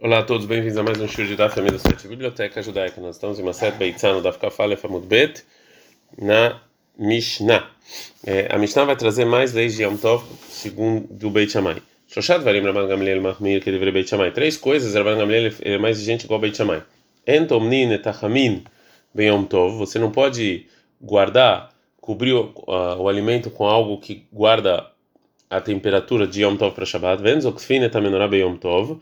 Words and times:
Olá 0.00 0.18
a 0.18 0.22
todos, 0.24 0.44
bem-vindos 0.44 0.76
a 0.76 0.82
mais 0.82 1.00
um 1.00 1.06
show 1.06 1.24
de 1.24 1.36
da 1.36 1.48
família 1.48 1.78
do 1.78 1.80
site 1.80 2.08
Biblioteca 2.08 2.60
Judaica. 2.60 3.00
Nós 3.00 3.14
estamos 3.14 3.38
em 3.38 3.44
Maset 3.44 3.78
Beitzano 3.78 4.20
da 4.20 4.32
Kafale 4.32 4.76
Famud 4.76 5.06
Bet 5.06 5.44
na 6.18 6.60
Mishnah. 6.98 7.70
É, 8.26 8.48
a 8.52 8.58
Mishnah 8.58 8.86
vai 8.86 8.96
trazer 8.96 9.24
mais 9.24 9.52
leis 9.52 9.76
de 9.76 9.84
Yom 9.84 9.96
Tov 9.96 10.24
segundo 10.48 11.24
o 11.24 11.30
Beit 11.30 11.52
Shammai. 11.52 11.80
Shoshat 12.08 12.42
Varim 12.42 12.64
Rabban 12.64 12.88
Gamliel 12.88 13.22
Mahmir 13.22 13.62
que 13.62 13.70
deveria 13.70 13.92
Beit 13.92 14.10
Shammai. 14.10 14.32
Três 14.32 14.56
coisas, 14.56 14.96
Rabban 14.96 15.16
Gamliel 15.16 15.52
é 15.62 15.78
mais 15.78 16.00
gente 16.00 16.24
igual 16.24 16.40
Beit 16.40 16.56
Shammai. 16.56 16.82
Entomnin 17.24 17.92
etachamin 17.92 18.64
ben 19.14 19.28
Yom 19.28 19.44
Tov. 19.44 19.78
Você 19.78 20.00
não 20.00 20.10
pode 20.10 20.66
guardar, 21.00 21.70
cobrir 22.00 22.32
o, 22.32 22.52
uh, 22.66 23.00
o 23.00 23.08
alimento 23.08 23.48
com 23.48 23.64
algo 23.64 24.00
que 24.00 24.26
guarda 24.32 24.90
a 25.48 25.60
temperatura 25.60 26.26
de 26.26 26.42
Yom 26.42 26.56
Tov 26.56 26.74
para 26.74 26.84
Shabbat. 26.84 27.22
Venzokfin 27.22 27.84
etamenorá 27.84 28.26
ben 28.26 28.40
Yom 28.40 28.56
Tov. 28.56 29.00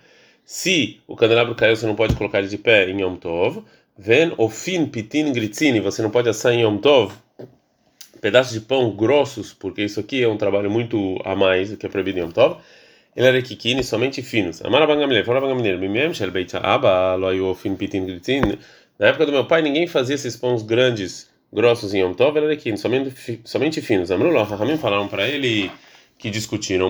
Se 0.54 1.00
o 1.08 1.16
candelabro 1.16 1.54
caiu, 1.54 1.74
você 1.74 1.86
não 1.86 1.94
pode 1.94 2.14
colocar 2.14 2.38
ele 2.38 2.46
de 2.46 2.58
pé 2.58 2.86
em 2.86 3.00
Yom 3.00 3.16
Tov. 3.16 3.64
Ven 3.96 4.34
ofin 4.36 4.84
pitin 4.84 5.32
gritzini, 5.32 5.80
você 5.80 6.02
não 6.02 6.10
pode 6.10 6.28
assar 6.28 6.52
em 6.52 6.60
Yom 6.60 6.76
Tov 6.76 7.14
pedaços 8.20 8.52
de 8.52 8.60
pão 8.60 8.94
grossos, 8.94 9.54
porque 9.54 9.82
isso 9.82 9.98
aqui 9.98 10.22
é 10.22 10.28
um 10.28 10.36
trabalho 10.36 10.70
muito 10.70 11.18
a 11.24 11.34
mais 11.34 11.70
do 11.70 11.78
que 11.78 11.86
é 11.86 11.88
proibido 11.88 12.18
em 12.18 12.22
Yom 12.24 12.30
Tov. 12.30 12.58
Ele 13.16 13.26
era 13.28 13.40
kikini, 13.40 13.82
somente 13.82 14.20
finos. 14.20 14.62
Amara 14.62 14.86
bangamilher, 14.86 15.24
fora 15.24 15.40
bangamilher, 15.40 15.78
mimem 15.78 16.12
shel 16.12 16.30
beit 16.30 16.54
aba, 16.54 17.14
loio 17.14 17.46
ofin 17.46 17.74
pitin 17.74 18.04
gritzini. 18.04 18.58
Na 18.98 19.06
época 19.06 19.24
do 19.24 19.32
meu 19.32 19.46
pai, 19.46 19.62
ninguém 19.62 19.86
fazia 19.86 20.16
esses 20.16 20.36
pães 20.36 20.60
grandes, 20.60 21.30
grossos 21.50 21.94
em 21.94 22.00
Yom 22.00 22.12
Tov, 22.12 22.36
era 22.36 22.54
kikini, 22.54 22.76
somente, 22.76 23.40
somente 23.42 23.80
finos. 23.80 24.10
Amrullah, 24.10 24.44
Rahamim 24.44 24.76
falaram 24.76 25.08
para 25.08 25.26
ele 25.26 25.70
que 26.22 26.30
discutiram, 26.30 26.88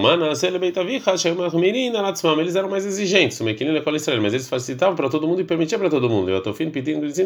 eles 2.39 2.55
eram 2.55 2.69
mais 2.69 2.85
exigentes, 2.85 3.41
mas 3.41 4.35
eles 4.35 4.47
facilitavam 4.47 4.95
para 4.95 5.09
todo 5.09 5.27
mundo 5.27 5.41
e 5.41 5.45
permitiam 5.45 5.79
para 5.79 5.89
todo 5.89 6.07
mundo. 6.07 6.31
Eles 6.31 7.19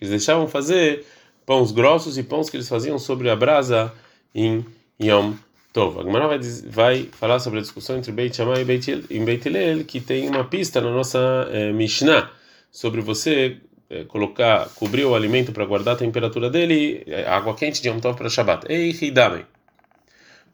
deixavam 0.00 0.46
fazer 0.46 1.04
pães 1.44 1.72
grossos 1.72 2.16
e 2.18 2.22
pães 2.22 2.48
que 2.48 2.56
eles 2.56 2.68
faziam 2.68 3.00
sobre 3.00 3.28
a 3.30 3.34
brasa 3.34 3.92
em 4.32 4.64
Yom 5.02 5.34
Tov. 5.72 5.98
A 5.98 6.26
vai, 6.28 6.38
vai 6.68 7.08
falar 7.10 7.40
sobre 7.40 7.58
a 7.58 7.62
discussão 7.62 7.98
entre 7.98 8.12
Beit 8.12 8.36
Shammai 8.36 8.60
e 8.60 8.64
Beit, 8.64 9.04
Beit 9.10 9.84
que 9.84 10.00
tem 10.00 10.28
uma 10.28 10.44
pista 10.44 10.80
na 10.80 10.92
nossa 10.92 11.48
eh, 11.50 11.72
Mishnah 11.72 12.30
sobre 12.70 13.00
você 13.00 13.56
eh, 13.90 14.04
colocar, 14.04 14.68
cobrir 14.76 15.04
o 15.04 15.16
alimento 15.16 15.50
para 15.50 15.64
guardar 15.64 15.94
a 15.94 15.98
temperatura 15.98 16.48
dele, 16.48 17.04
água 17.26 17.56
quente 17.56 17.82
de 17.82 17.88
Yom 17.88 17.98
Tov 17.98 18.16
para 18.16 18.28
Shabbat. 18.28 18.66
Ei, 18.68 18.90
Hidamei. 18.90 19.51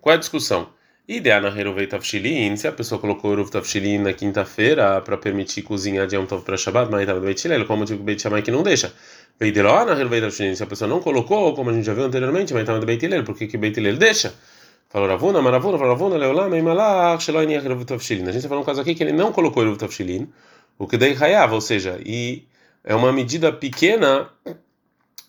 Qual 0.01 0.13
é 0.13 0.17
a 0.17 0.19
discussão? 0.19 0.69
Ideia 1.09 1.41
na 1.41 1.49
Heruvei 1.49 1.87
Tavshilin, 1.87 2.55
se 2.57 2.69
a 2.69 2.73
pessoa 2.73 3.01
colocou 3.01 3.33
Eruv 3.33 3.51
Tavshilin 3.51 3.99
na 3.99 4.13
quinta-feira 4.13 5.01
para 5.01 5.17
permitir 5.17 5.63
cozinhar 5.63 6.07
de 6.07 6.17
Yom 6.17 6.27
Tov 6.27 6.45
para 6.45 6.57
Shabbat, 6.57 6.91
mas 6.91 7.01
estava 7.01 7.19
no 7.19 7.25
Beit 7.25 7.43
Hillel, 7.45 7.67
como 7.67 7.85
o 7.85 7.97
Beit 7.97 8.21
Shammai 8.21 8.43
que 8.43 8.51
não 8.51 8.63
deixa. 8.63 8.93
Veideló 9.41 9.85
na 9.85 9.99
Heruvei 9.99 10.21
Tavshilin, 10.21 10.55
se 10.55 10.63
a 10.63 10.67
pessoa 10.67 10.89
não 10.89 11.01
colocou, 11.01 11.55
como 11.55 11.71
a 11.71 11.73
gente 11.73 11.85
já 11.85 11.95
viu 11.95 12.05
anteriormente, 12.05 12.53
mas 12.53 12.61
estava 12.61 12.79
no 12.79 12.87
Beit 12.87 13.05
Hillel, 13.05 13.25
por 13.25 13.35
que 13.35 13.47
que 13.47 13.57
Beit 13.57 13.81
Hillel 13.81 13.97
deixa? 13.97 14.35
Falou 14.91 15.09
Ravuna, 15.09 15.43
Maravuna, 15.43 15.79
Ravuna, 15.79 16.17
Leolam, 16.17 16.55
Eimalach, 16.55 17.23
Sheloi 17.25 17.53
Eruv 17.53 17.85
Tavshilin. 17.85 18.23
A 18.23 18.27
gente 18.27 18.37
está 18.37 18.49
falando 18.49 18.63
um 18.63 18.67
caso 18.67 18.81
aqui 18.83 18.95
que 18.95 19.03
ele 19.03 19.13
não 19.13 19.33
colocou 19.33 19.63
Eruv 19.63 19.79
Tavshilin, 19.79 20.29
o 20.79 20.87
que 20.87 20.97
daí 20.97 21.17
Hayav, 21.19 21.53
ou 21.55 21.61
seja, 21.61 21.99
e 22.05 22.47
é 22.85 22.95
uma 22.95 23.13
medida 23.13 23.51
pequena 23.51 24.29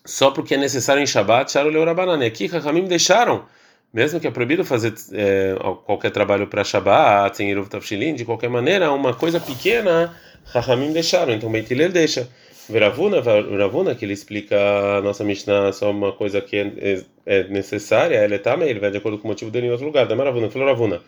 só 0.04 0.30
porque 0.30 0.54
é 0.54 0.58
necessário 0.58 1.02
em 1.02 1.06
Shabbat, 1.06 1.50
Sharu 1.52 1.70
Leorabanane. 1.70 2.24
Aqui, 2.24 2.46
Rahamim 2.46 2.84
deixaram 2.84 3.44
mesmo 3.92 4.20
que 4.20 4.26
é 4.26 4.30
proibido 4.30 4.64
fazer 4.64 4.94
é, 5.12 5.54
qualquer 5.84 6.10
trabalho 6.10 6.46
para 6.46 6.62
Shabbat, 6.62 7.36
sem 7.36 7.50
Eruv 7.50 7.68
Tafshilin, 7.68 8.14
de 8.14 8.24
qualquer 8.24 8.48
maneira, 8.48 8.92
uma 8.92 9.14
coisa 9.14 9.40
pequena, 9.40 10.16
Rahamim 10.44 10.92
deixaram, 10.92 11.32
então 11.32 11.50
Beit 11.50 11.72
Hillel 11.72 11.90
deixa. 11.90 12.28
Veravuna, 12.68 13.20
Veravuna, 13.20 13.96
que 13.96 14.04
ele 14.04 14.12
explica 14.12 14.56
a 14.98 15.00
nossa 15.00 15.24
Mishnah 15.24 15.72
só 15.72 15.90
uma 15.90 16.12
coisa 16.12 16.40
que 16.40 16.56
é, 16.56 16.72
é, 16.78 17.04
é 17.26 17.44
necessária, 17.48 18.24
ele 18.24 18.36
está 18.36 18.54
ele 18.54 18.78
vai 18.78 18.92
de 18.92 18.98
acordo 18.98 19.18
com 19.18 19.26
o 19.26 19.30
motivo 19.30 19.50
dele 19.50 19.66
em 19.66 19.70
outro 19.70 19.86
lugar. 19.86 20.06
Da 20.06 20.14
Maravuna, 20.14 20.48
falou 20.50 20.68
Ravuna. 20.68 21.02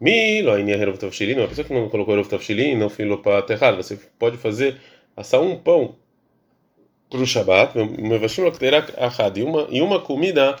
Mi, 0.00 0.42
lo 0.42 0.52
ainia 0.52 0.76
Eruv 0.76 0.98
Tafshilin, 0.98 1.38
uma 1.38 1.46
pessoa 1.46 1.64
que 1.64 1.72
não 1.72 1.88
colocou 1.88 2.14
Eruv 2.14 2.28
Tafshilin, 2.28 2.74
não 2.76 2.90
filou 2.90 3.18
para 3.18 3.42
terrar, 3.42 3.76
você 3.76 3.96
pode 4.18 4.38
fazer, 4.38 4.76
assar 5.16 5.40
um 5.40 5.56
pão 5.56 5.94
para 7.08 7.20
o 7.20 7.26
Shabbat, 7.26 7.74
e 9.36 9.42
uma, 9.42 9.66
e 9.70 9.80
uma 9.80 10.00
comida 10.00 10.56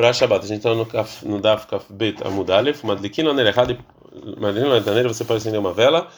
para 0.00 0.14
Shabbat. 0.14 0.44
A 0.44 0.48
gente 0.48 0.66
está 0.66 0.74
no, 0.74 0.88
no 1.24 1.40
Daf 1.40 1.66
Kaf 1.66 1.92
Bet 1.92 2.26
Amudalef, 2.26 2.86
Madlikin 2.86 3.26
Oner 3.26 3.46
Errado, 3.46 3.76
Madlikin 4.38 4.66
Oner 4.66 5.08
você 5.08 5.24
pode 5.24 5.38
acender 5.38 5.60
uma 5.60 5.74
vela. 5.74 6.08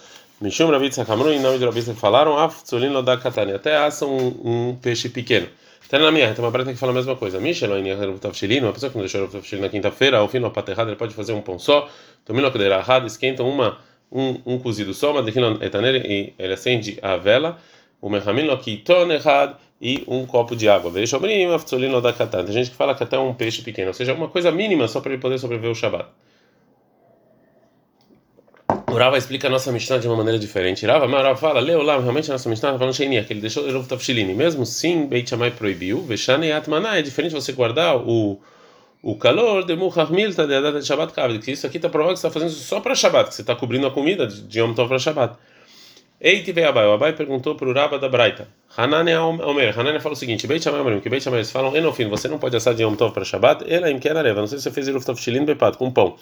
Mishum 0.41 0.70
Ravitz 0.70 0.98
Hakamru, 1.00 1.32
em 1.32 1.41
nome 1.41 1.59
de 1.59 1.65
Ravitz 1.65 1.91
falaram, 1.98 2.38
Af 2.38 2.62
Tzolin 2.62 2.91
Lodak 2.91 3.22
Katani, 3.22 3.53
até 3.53 3.76
assam 3.76 4.09
um, 4.09 4.70
um 4.70 4.76
peixe 4.76 5.09
pequeno. 5.09 5.48
Até 5.84 5.98
na 5.98 6.12
minha, 6.12 6.32
tem 6.32 6.44
uma 6.44 6.50
breta 6.50 6.72
que 6.72 6.78
fala 6.78 6.93
a 6.93 6.94
mesma 6.94 7.16
coisa. 7.16 7.41
Michel, 7.41 7.70
uma 7.72 8.72
pessoa 8.72 8.91
que 8.91 8.97
não 8.97 9.04
deixou 9.04 9.26
o 9.26 9.60
na 9.60 9.69
quinta-feira, 9.69 10.19
ao 10.19 10.28
fim, 10.28 10.38
no 10.38 10.50
paterrado, 10.50 10.88
ele 10.88 10.97
pode 10.97 11.12
fazer 11.12 11.32
um 11.32 11.43
pão 11.43 11.59
só. 11.59 11.88
Tomino 12.25 12.50
Kederahad, 12.53 13.04
esquenta 13.06 13.43
uma, 13.43 13.78
um, 14.10 14.41
um 14.47 14.59
cozido 14.59 14.94
só, 14.94 15.12
Madlikin 15.12 15.41
e 16.04 16.32
ele 16.38 16.53
acende 16.53 16.99
a 17.03 17.16
vela. 17.16 17.59
O 18.02 18.10
Mehamin 18.10 18.42
Lokiton 18.42 19.10
Errad, 19.10 19.54
e 19.82 20.04
um 20.06 20.24
copo 20.24 20.54
de 20.54 20.68
água. 20.68 20.92
Veja, 20.92 21.18
tem 21.18 22.52
gente 22.52 22.70
que 22.70 22.76
fala 22.76 22.94
que 22.94 23.02
até 23.02 23.18
um 23.18 23.34
peixe 23.34 23.62
pequeno, 23.62 23.88
ou 23.88 23.94
seja, 23.94 24.14
uma 24.14 24.28
coisa 24.28 24.52
mínima 24.52 24.86
só 24.86 25.00
para 25.00 25.12
ele 25.12 25.20
poder 25.20 25.38
sobreviver 25.40 25.72
o 25.72 25.74
Shabat. 25.74 26.08
O 28.88 28.94
Rava 28.94 29.18
explica 29.18 29.48
a 29.48 29.50
nossa 29.50 29.72
Mishnah 29.72 29.98
de 29.98 30.06
uma 30.06 30.16
maneira 30.16 30.38
diferente. 30.38 30.86
Rava, 30.86 31.08
mas 31.08 31.22
Rava 31.22 31.36
fala, 31.36 31.58
leu 31.58 31.82
lá, 31.82 31.98
realmente 31.98 32.30
a 32.30 32.34
nossa 32.34 32.48
Mishnah 32.48 32.68
está 32.68 32.78
falando 32.78 32.94
Sheini, 32.94 33.24
que 33.24 33.32
ele 33.32 33.40
deixou 33.40 33.66
o 33.68 33.84
Tafshilini. 33.84 34.34
Mesmo 34.34 34.64
sim, 34.64 35.06
Beit 35.06 35.28
Shammai 35.28 35.50
proibiu, 35.50 36.00
Veshane 36.02 36.52
Atmaná, 36.52 36.98
é 36.98 37.02
diferente 37.02 37.32
você 37.32 37.52
guardar 37.52 37.96
o 37.96 38.40
o 39.04 39.16
calor 39.16 39.66
de 39.66 39.74
Muhachmilta 39.74 40.46
de 40.46 40.86
Shabbat 40.86 41.12
Kavit, 41.12 41.44
que 41.44 41.50
isso 41.50 41.66
aqui 41.66 41.76
está 41.76 41.88
provado 41.88 42.14
que 42.14 42.20
você 42.20 42.28
está 42.28 42.38
fazendo 42.38 42.56
só 42.56 42.78
para 42.78 42.94
Shabbat, 42.94 43.30
que 43.30 43.34
você 43.34 43.40
está 43.40 43.56
cobrindo 43.56 43.84
a 43.84 43.90
comida 43.90 44.28
de 44.28 44.60
Yom 44.60 44.74
Tov 44.74 44.86
para 44.86 45.00
Shabbat. 45.00 45.36
Eiti 46.24 46.52
veio 46.52 46.68
Abai. 46.68 46.86
O 46.86 46.92
Abai 46.92 47.14
perguntou 47.14 47.56
para 47.56 47.68
o 47.68 47.72
Rabba 47.72 47.98
da 47.98 48.08
Braita. 48.08 48.46
Hanania 48.76 49.20
Omer. 49.24 49.76
Hanania 49.76 50.00
falou 50.00 50.14
o 50.14 50.16
seguinte: 50.16 50.46
Beit 50.46 50.62
Shammai 50.62 50.80
Omerim, 50.80 51.00
que 51.00 51.08
Beit 51.08 51.24
Shammai 51.24 51.42
falam, 51.44 51.74
Enofim, 51.74 52.08
você 52.08 52.28
não 52.28 52.38
pode 52.38 52.56
assar 52.56 52.74
de 52.74 52.84
Yom 52.84 52.94
Tov 52.94 53.12
para 53.12 53.24
Shabbat, 53.24 53.64
ela 53.68 53.90
im 53.90 53.98
kenareva. 53.98 54.40
Não 54.40 54.46
sei 54.46 54.58
se 54.58 54.62
você 54.64 54.70
fez 54.70 54.86
Iruf 54.86 55.04
Tavshilin 55.04 55.44
bepat, 55.44 55.76
com 55.76 55.90
pão. 55.90 56.16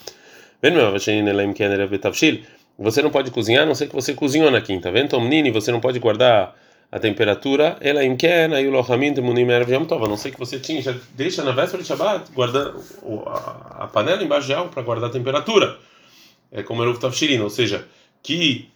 Vem 0.63 0.73
meu, 0.73 0.91
Vashenin 0.91 1.29
ela 1.29 1.45
im 1.45 1.53
kenareva 1.53 1.91
betavshil. 1.91 2.41
Você 2.79 3.03
não 3.03 3.11
pode 3.11 3.31
cozinhar, 3.31 3.65
a 3.65 3.67
não 3.67 3.75
sei 3.75 3.89
que 3.89 3.95
você 3.95 4.15
cozinhou 4.15 4.51
na 4.51 4.63
quinta. 4.63 4.91
Vem 4.91 5.07
Tomnini, 5.07 5.51
você 5.51 5.71
não 5.71 5.81
pode 5.81 5.99
guardar 5.99 6.57
a 6.91 6.99
temperatura, 6.99 7.77
ela 7.83 8.03
im 8.03 8.17
ken, 8.17 8.55
aí 8.55 8.67
o 8.67 8.71
lohamim 8.71 9.13
de 9.13 9.21
munim 9.21 9.47
erev 9.51 9.71
Yom 9.71 9.85
Tov. 9.85 10.03
A 10.07 10.09
não 10.09 10.17
sei 10.17 10.33
que 10.33 10.39
você 10.39 10.59
tinha, 10.59 10.81
já 10.81 10.95
deixa 11.15 11.45
na 11.45 11.53
véspera 11.53 11.83
de 11.83 11.89
Shabbat, 11.89 12.33
guarda 12.33 12.75
a 13.79 13.87
panela 13.87 14.23
embaixo 14.23 14.47
de 14.47 14.55
água 14.55 14.71
para 14.71 14.83
guardar 14.83 15.11
a 15.11 15.13
temperatura. 15.13 15.77
É 16.51 16.63
como 16.63 16.83
Iruf 16.83 16.99
Tavshilin, 16.99 17.41
ou 17.41 17.51
seja, 17.51 17.87
que 18.23 18.67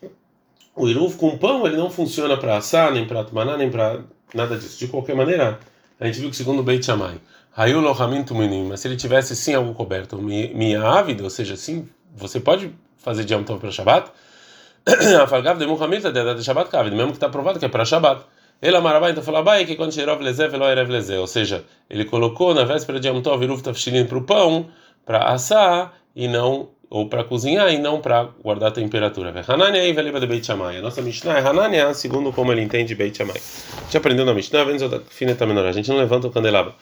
o 0.77 0.89
iruv 0.89 1.17
com 1.17 1.37
pão 1.39 1.67
ele 1.67 1.77
não 1.77 1.91
funciona 1.91 2.37
para 2.37 2.57
assar, 2.57 2.93
nem 2.93 3.07
para 3.07 3.25
tomar, 3.25 3.57
nem 3.57 3.71
para 3.71 4.01
nada 4.35 4.57
disso. 4.57 4.79
De 4.79 4.89
qualquer 4.89 5.15
maneira, 5.15 5.59
a 5.99 6.07
gente 6.07 6.21
viu 6.21 6.31
que 6.31 6.37
segundo 6.37 6.63
Beit 6.63 6.85
Shammai, 6.85 7.21
mas 7.57 8.81
se 8.81 8.89
ele 8.89 8.97
tivesse 8.97 9.37
sim 9.37 9.55
algo 9.55 9.73
coberto, 9.75 10.21
minha 10.21 10.83
ávida, 10.83 11.23
ou 11.23 11.31
seja, 11.31 11.57
sim, 11.57 11.89
você 12.15 12.41
pode 12.41 12.75
fazer 12.99 13.25
de 13.25 13.33
Yom 13.33 13.45
Tov 13.45 13.61
para 13.61 13.71
Shabbat, 13.71 14.11
a 14.87 15.55
de 15.55 15.67
Muhammad 15.67 16.03
de 16.03 16.43
Shabbat 16.43 16.69
Kavid, 16.69 16.97
mesmo 16.97 17.13
que 17.13 17.17
está 17.17 17.29
provado 17.29 17.59
que 17.59 17.65
é 17.65 17.69
para 17.69 17.85
Shabbat. 17.85 18.23
Ele 18.61 18.77
amarabai, 18.77 19.11
então 19.11 19.23
falou 19.23 19.41
abai 19.41 19.67
que 19.67 19.77
quando 19.77 19.93
Sheirov 19.93 20.23
lezé, 20.23 20.49
velo 20.49 20.65
erev 20.65 20.89
lezé, 20.89 21.19
ou 21.19 21.27
seja, 21.27 21.65
ele 21.91 22.05
colocou 22.05 22.55
na 22.55 22.65
véspera 22.65 22.99
de 22.99 23.09
Yom 23.09 23.21
Tov, 23.21 23.43
iruv 23.43 23.63
tafshilin 23.63 24.07
para 24.07 24.19
o 24.19 24.23
pão, 24.23 24.69
para 25.05 25.25
assar 25.25 25.93
e 26.15 26.29
não 26.29 26.69
ou 26.91 27.09
para 27.09 27.25
cozinhar 27.25 27.73
e 27.73 27.79
não 27.79 28.01
para 28.01 28.29
guardar 28.43 28.69
a 28.69 28.73
temperatura. 28.73 29.35
Hanania 29.49 29.83
aí 29.83 29.93
veleba 29.93 30.21
de 30.21 30.27
Beit 30.27 30.47
Shammai. 30.47 30.79
A 30.79 30.81
nossa 30.81 31.03
Mishnah 31.03 31.39
é 31.39 31.41
Hanania, 31.41 31.93
segundo 31.93 32.33
como 32.33 32.53
ele 32.53 32.63
entende 32.63 32.95
Beit 32.95 33.17
Shammai. 33.17 33.37
A 33.37 33.85
gente 33.85 33.97
aprendeu 33.97 34.25
na 34.25 34.33
Mishnah, 34.33 34.65
fineta 35.09 35.45
menor. 35.45 35.67
A 35.67 35.73
gente 35.73 35.89
não 35.89 35.97
levanta 35.97 36.29
o 36.29 36.31
candelabro. 36.31 36.73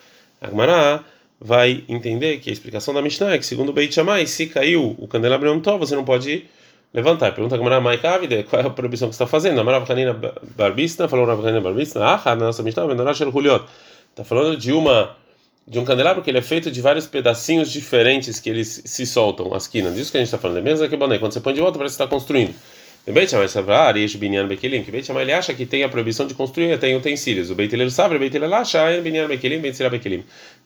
A 0.40 0.48
Gemara 0.48 1.02
vai 1.40 1.82
entender 1.88 2.38
que 2.40 2.50
a 2.50 2.52
explicação 2.52 2.92
da 2.92 3.00
Mishnah 3.00 3.34
é 3.34 3.38
que 3.38 3.46
segundo 3.46 3.72
Beit 3.72 3.94
Shammai, 3.94 4.26
se 4.26 4.48
caiu 4.48 4.94
o 4.98 5.08
candelabro 5.08 5.48
não 5.48 5.60
Tov, 5.60 5.78
você 5.78 5.96
não 5.96 6.04
pode 6.04 6.44
levantar. 6.92 7.32
Pergunta 7.32 7.54
a 7.54 7.58
Gemara 7.58 7.80
Mai 7.80 7.96
Kavide, 7.96 8.42
qual 8.42 8.60
é 8.60 8.66
a 8.66 8.70
proibição 8.70 9.08
que 9.08 9.14
você 9.14 9.22
está 9.22 9.26
fazendo? 9.26 9.60
A 9.60 9.64
Marav 9.64 9.90
Hanina 9.90 10.14
Barbista 10.56 11.08
falou 11.08 11.24
Rav 11.24 11.40
Hanina 11.40 11.60
Barbista, 11.60 12.04
ah, 12.04 12.22
na 12.36 12.46
nossa 12.46 12.62
Mishnah, 12.62 12.86
Menorah 12.86 13.14
Shel 13.14 13.30
Huliot. 13.30 13.64
Está 14.10 14.24
falando 14.24 14.58
de 14.58 14.72
uma 14.72 15.16
de 15.66 15.78
um 15.78 15.84
candelabro 15.84 16.22
que 16.22 16.30
ele 16.30 16.38
é 16.38 16.42
feito 16.42 16.70
de 16.70 16.80
vários 16.80 17.06
pedacinhos 17.06 17.70
diferentes 17.70 18.40
que 18.40 18.50
eles 18.50 18.82
se 18.84 19.06
soltam, 19.06 19.54
as 19.54 19.66
quinas. 19.66 19.94
Disso 19.94 20.10
que 20.10 20.18
a 20.18 20.20
gente 20.20 20.28
está 20.28 20.38
falando. 20.38 20.58
É 20.58 20.60
mesmo 20.60 20.88
que 20.88 20.96
boné. 20.96 21.18
Quando 21.18 21.32
você 21.32 21.40
põe 21.40 21.54
de 21.54 21.60
volta, 21.60 21.78
parece 21.78 21.96
que 21.96 22.02
está 22.02 22.14
construindo. 22.14 22.54
Ele 23.04 23.18
acha 25.32 25.54
que 25.54 25.66
tem 25.66 25.82
a 25.82 25.88
proibição 25.88 26.26
de 26.26 26.34
construir, 26.34 26.78
tem 26.78 26.96
utensílios. 26.96 27.50
O 27.50 27.54
Beit 27.54 27.74
Hillel 27.74 27.90
sabe, 27.90 28.14
o 28.14 28.18
Beit 28.18 28.36
Hillel 28.36 28.54
acha. 28.54 28.78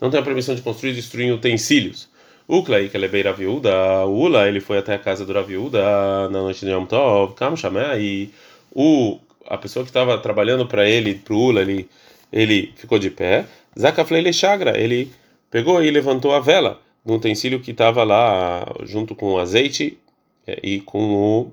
Não 0.00 0.10
tem 0.10 0.20
a 0.20 0.22
proibição 0.22 0.54
de 0.54 0.60
construir 0.60 0.90
e 0.90 0.94
destruir 0.94 1.32
utensílios. 1.32 2.08
O 2.46 2.62
Clay, 2.62 2.88
que 2.88 2.96
ele 2.96 3.06
é 3.06 3.08
beira 3.08 3.32
viúda, 3.32 4.04
o 4.04 4.20
Ula, 4.20 4.46
ele 4.46 4.60
foi 4.60 4.78
até 4.78 4.94
a 4.94 4.98
casa 4.98 5.24
do 5.24 5.32
Raviúda 5.32 6.28
na 6.28 6.42
noite 6.42 6.64
de 6.64 6.70
Yom 6.70 6.84
Tov, 6.84 7.34
Kam 7.34 7.56
Shamé, 7.56 7.98
e 7.98 8.30
o, 8.72 9.18
a 9.46 9.58
pessoa 9.58 9.84
que 9.84 9.90
estava 9.90 10.16
trabalhando 10.18 10.64
para 10.64 10.88
ele, 10.88 11.14
para 11.14 11.34
o 11.34 11.38
Ula, 11.38 11.62
ele, 11.62 11.88
ele 12.32 12.72
ficou 12.76 12.98
de 12.98 13.10
pé. 13.10 13.46
Zakaflele 13.78 14.32
Chagra, 14.32 14.78
ele 14.78 15.12
pegou 15.50 15.82
e 15.82 15.90
levantou 15.90 16.34
a 16.34 16.40
vela 16.40 16.80
do 17.04 17.14
utensílio 17.14 17.60
que 17.60 17.70
estava 17.70 18.02
lá 18.04 18.66
junto 18.82 19.14
com 19.14 19.34
o 19.34 19.38
azeite 19.38 19.98
é, 20.46 20.58
e 20.62 20.80
com 20.80 21.14
o 21.14 21.52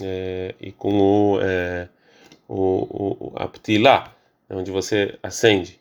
é, 0.00 0.54
e 0.60 0.72
com 0.72 0.98
o, 0.98 1.40
é, 1.40 1.88
o, 2.48 3.30
o 3.30 3.34
onde 4.50 4.70
você 4.70 5.18
acende 5.22 5.78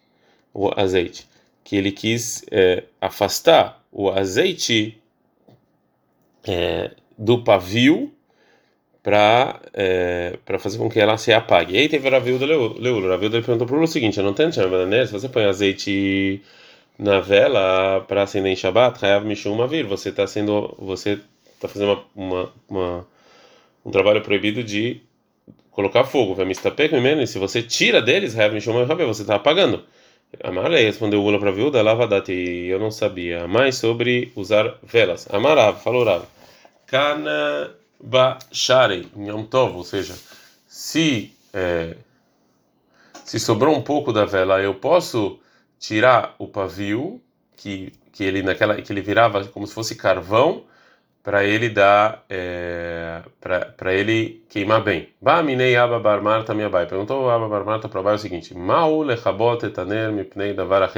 o 0.54 0.69
azeite, 0.80 1.28
que 1.63 1.75
ele 1.75 1.92
quis 1.92 2.44
é, 2.51 2.84
afastar 3.01 3.84
o 3.92 4.10
azeite 4.10 5.01
é, 6.48 6.92
do 7.18 7.44
pavio 7.44 8.13
para 9.04 9.60
é, 9.74 10.38
para 10.46 10.58
fazer 10.58 10.78
com 10.78 10.90
que 10.90 11.00
ela 11.00 11.18
se 11.18 11.34
apague. 11.34 11.76
E 11.76 11.78
aí 11.78 11.90
teve 11.90 12.08
o 12.08 12.12
Raviu 12.12 12.40
do 12.40 12.46
Leulo. 12.46 13.08
O 13.08 13.10
Raviu 13.10 13.30
perguntou 13.30 13.68
para 13.68 13.78
o 13.78 13.88
seguinte: 13.88 14.18
não 14.22 14.34
tenho 14.34 14.52
se 14.54 15.12
você 15.12 15.28
põe 15.30 15.44
azeite 15.44 16.42
na 16.98 17.20
vela 17.20 18.02
para 18.08 18.24
acender 18.24 18.52
em 18.52 18.56
Shabbat, 18.56 19.04
Hayav 19.04 19.26
Mishum 19.26 19.56
Mavir, 19.56 19.86
você 19.86 20.10
está 20.10 20.26
sendo 20.26 20.74
você 20.80 21.20
está 21.56 21.68
fazendo 21.68 22.04
uma, 22.16 22.34
uma, 22.36 22.54
uma, 22.70 23.08
um 23.86 23.92
trabalho 23.92 24.22
proibido 24.22 24.64
de 24.64 25.02
colocar 25.72 26.06
fogo. 26.06 26.36
E 26.42 27.28
se 27.28 27.38
você 27.38 27.62
tira 27.62 28.02
deles, 28.02 28.38
Hayav 28.38 28.54
Mishum 28.54 28.86
Mavir, 28.86 29.06
você 29.06 29.24
está 29.24 29.36
apagando. 29.36 29.84
Amarei 30.44 30.86
respondeu 30.86 31.24
Ula 31.24 31.40
para 31.40 31.52
a 31.52 31.82
lavadate, 31.84 32.32
e 32.32 32.68
eu 32.68 32.80
não 32.80 32.90
sabia 32.90 33.48
mais 33.48 33.76
sobre 33.76 34.32
usar 34.36 34.80
velas. 34.82 35.28
Amarav, 35.32 35.80
falou 35.84 36.04
Rav. 36.04 36.26
Kana 38.04 38.38
bacharei, 38.40 39.08
Yom 39.18 39.46
Tov, 39.46 39.78
ou 39.78 39.84
seja, 39.84 40.14
se, 40.68 41.34
é, 41.54 41.96
se 43.24 43.40
sobrou 43.40 43.76
um 43.76 43.82
pouco 43.82 44.12
da 44.12 44.26
vela, 44.26 44.62
eu 44.62 44.76
posso 44.76 45.40
tirar 45.80 46.36
o 46.38 46.48
pavio, 46.48 47.22
que, 47.56 47.94
que, 48.12 48.24
ele, 48.24 48.44
naquela, 48.44 48.82
que 48.82 48.92
ele 48.92 49.02
virava 49.02 49.46
como 49.46 49.66
se 49.66 49.74
fosse 49.74 49.96
carvão, 49.96 50.64
para 51.24 51.46
ele 51.46 51.70
dar 51.70 52.26
é, 52.30 53.22
para 53.40 53.94
ele 53.94 54.44
queimar 54.50 54.84
bem. 54.84 55.08
Ba 55.22 55.42
minei 55.42 55.74
aba 55.78 55.98
bar 55.98 56.22
marta 56.22 56.54
minha 56.54 56.70
bai. 56.70 56.86
Perguntou 56.86 57.30
aba 57.30 57.48
bar 57.48 57.64
marta 57.64 57.88
para 57.88 58.02
bai 58.02 58.16
o 58.16 58.20
seguinte: 58.20 58.54
Mau 58.54 59.02
lechabot 59.02 59.66
etaner 59.66 60.12
mipnei 60.12 60.54
davar. 60.54 60.92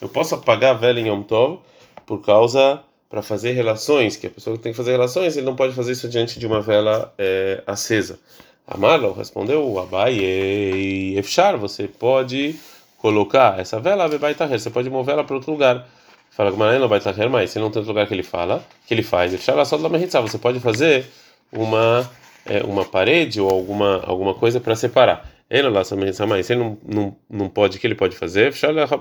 Eu 0.00 0.08
posso 0.08 0.36
apagar 0.36 0.76
a 0.76 0.78
vela 0.78 1.00
em 1.00 1.08
Yom 1.08 1.24
Tov 1.24 1.58
por 2.06 2.24
causa 2.24 2.84
para 3.08 3.22
fazer 3.22 3.52
relações, 3.52 4.16
que 4.16 4.26
a 4.26 4.30
pessoa 4.30 4.58
tem 4.58 4.72
que 4.72 4.76
fazer 4.76 4.92
relações, 4.92 5.36
ele 5.36 5.46
não 5.46 5.56
pode 5.56 5.74
fazer 5.74 5.92
isso 5.92 6.08
diante 6.08 6.38
de 6.38 6.46
uma 6.46 6.60
vela 6.60 7.12
é, 7.18 7.62
acesa. 7.66 8.18
Amarlo 8.66 9.12
respondeu: 9.12 9.78
Abai 9.78 10.14
e 10.14 11.18
efchar, 11.18 11.56
você 11.56 11.88
pode 11.88 12.54
colocar 12.98 13.58
essa 13.58 13.80
vela, 13.80 14.06
você 14.06 14.68
pode 14.68 14.90
mover 14.90 15.14
ela 15.14 15.24
para 15.24 15.36
outro 15.36 15.50
lugar. 15.50 15.88
Fala 16.30 16.52
que 16.52 16.58
não 16.78 16.88
vai 16.88 16.98
estar 16.98 17.28
mais. 17.28 17.50
Se 17.50 17.58
não 17.58 17.70
tem 17.70 17.80
outro 17.80 17.92
lugar 17.92 18.06
que 18.06 18.14
ele 18.14 18.22
fala, 18.22 18.62
que 18.86 18.94
ele 18.94 19.02
faz. 19.02 19.32
Você 19.32 20.38
pode 20.38 20.60
fazer 20.60 21.06
uma 21.50 22.08
é, 22.46 22.62
uma 22.62 22.84
parede 22.84 23.40
ou 23.40 23.50
alguma 23.50 24.02
alguma 24.04 24.34
coisa 24.34 24.60
para 24.60 24.76
separar. 24.76 25.28
Ele 25.50 25.68
lá 25.68 25.82
mais. 26.26 26.46
Se 26.46 26.52
ele 26.52 26.60
não, 26.60 26.78
não, 26.86 27.16
não 27.28 27.48
pode, 27.48 27.78
o 27.78 27.80
que 27.80 27.86
ele 27.86 27.94
pode 27.94 28.14
fazer? 28.16 28.52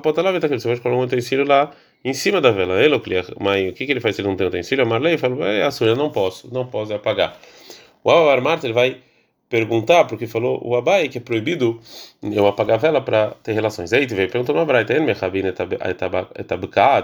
Porta 0.01 0.21
lá, 0.21 0.31
você 0.31 0.67
pode 0.67 0.81
colocar 0.81 0.89
um 0.89 1.03
utensílio 1.03 1.45
lá 1.45 1.71
em 2.03 2.13
cima 2.13 2.39
da 2.41 2.51
vela. 2.51 2.81
Ele, 2.81 2.95
mas 3.39 3.69
o 3.69 3.73
que, 3.73 3.85
que 3.85 3.91
ele 3.91 3.99
faz 3.99 4.15
se 4.15 4.21
ele 4.21 4.29
não 4.29 4.35
tem 4.35 4.47
utensílio? 4.47 4.83
A 4.85 4.87
Marley 4.87 5.17
fala: 5.17 5.45
é, 5.47 5.63
a 5.63 5.71
sua, 5.71 5.87
eu 5.87 5.95
não 5.95 6.09
posso, 6.09 6.51
não 6.53 6.65
posso 6.65 6.93
apagar. 6.93 7.37
O 8.03 8.11
Armart 8.11 8.63
ele 8.63 8.73
vai 8.73 8.97
perguntar, 9.49 10.05
porque 10.05 10.27
falou 10.27 10.61
o 10.63 10.75
Abai 10.75 11.07
que 11.07 11.17
é 11.17 11.21
proibido 11.21 11.79
eu 12.21 12.47
apagar 12.47 12.75
a 12.75 12.79
vela 12.79 13.01
para 13.01 13.31
ter 13.43 13.53
relações. 13.53 13.93
Aí 13.93 14.05
veio 14.05 14.29
perguntou 14.29 14.53
no 14.55 14.61
Abai, 14.61 14.85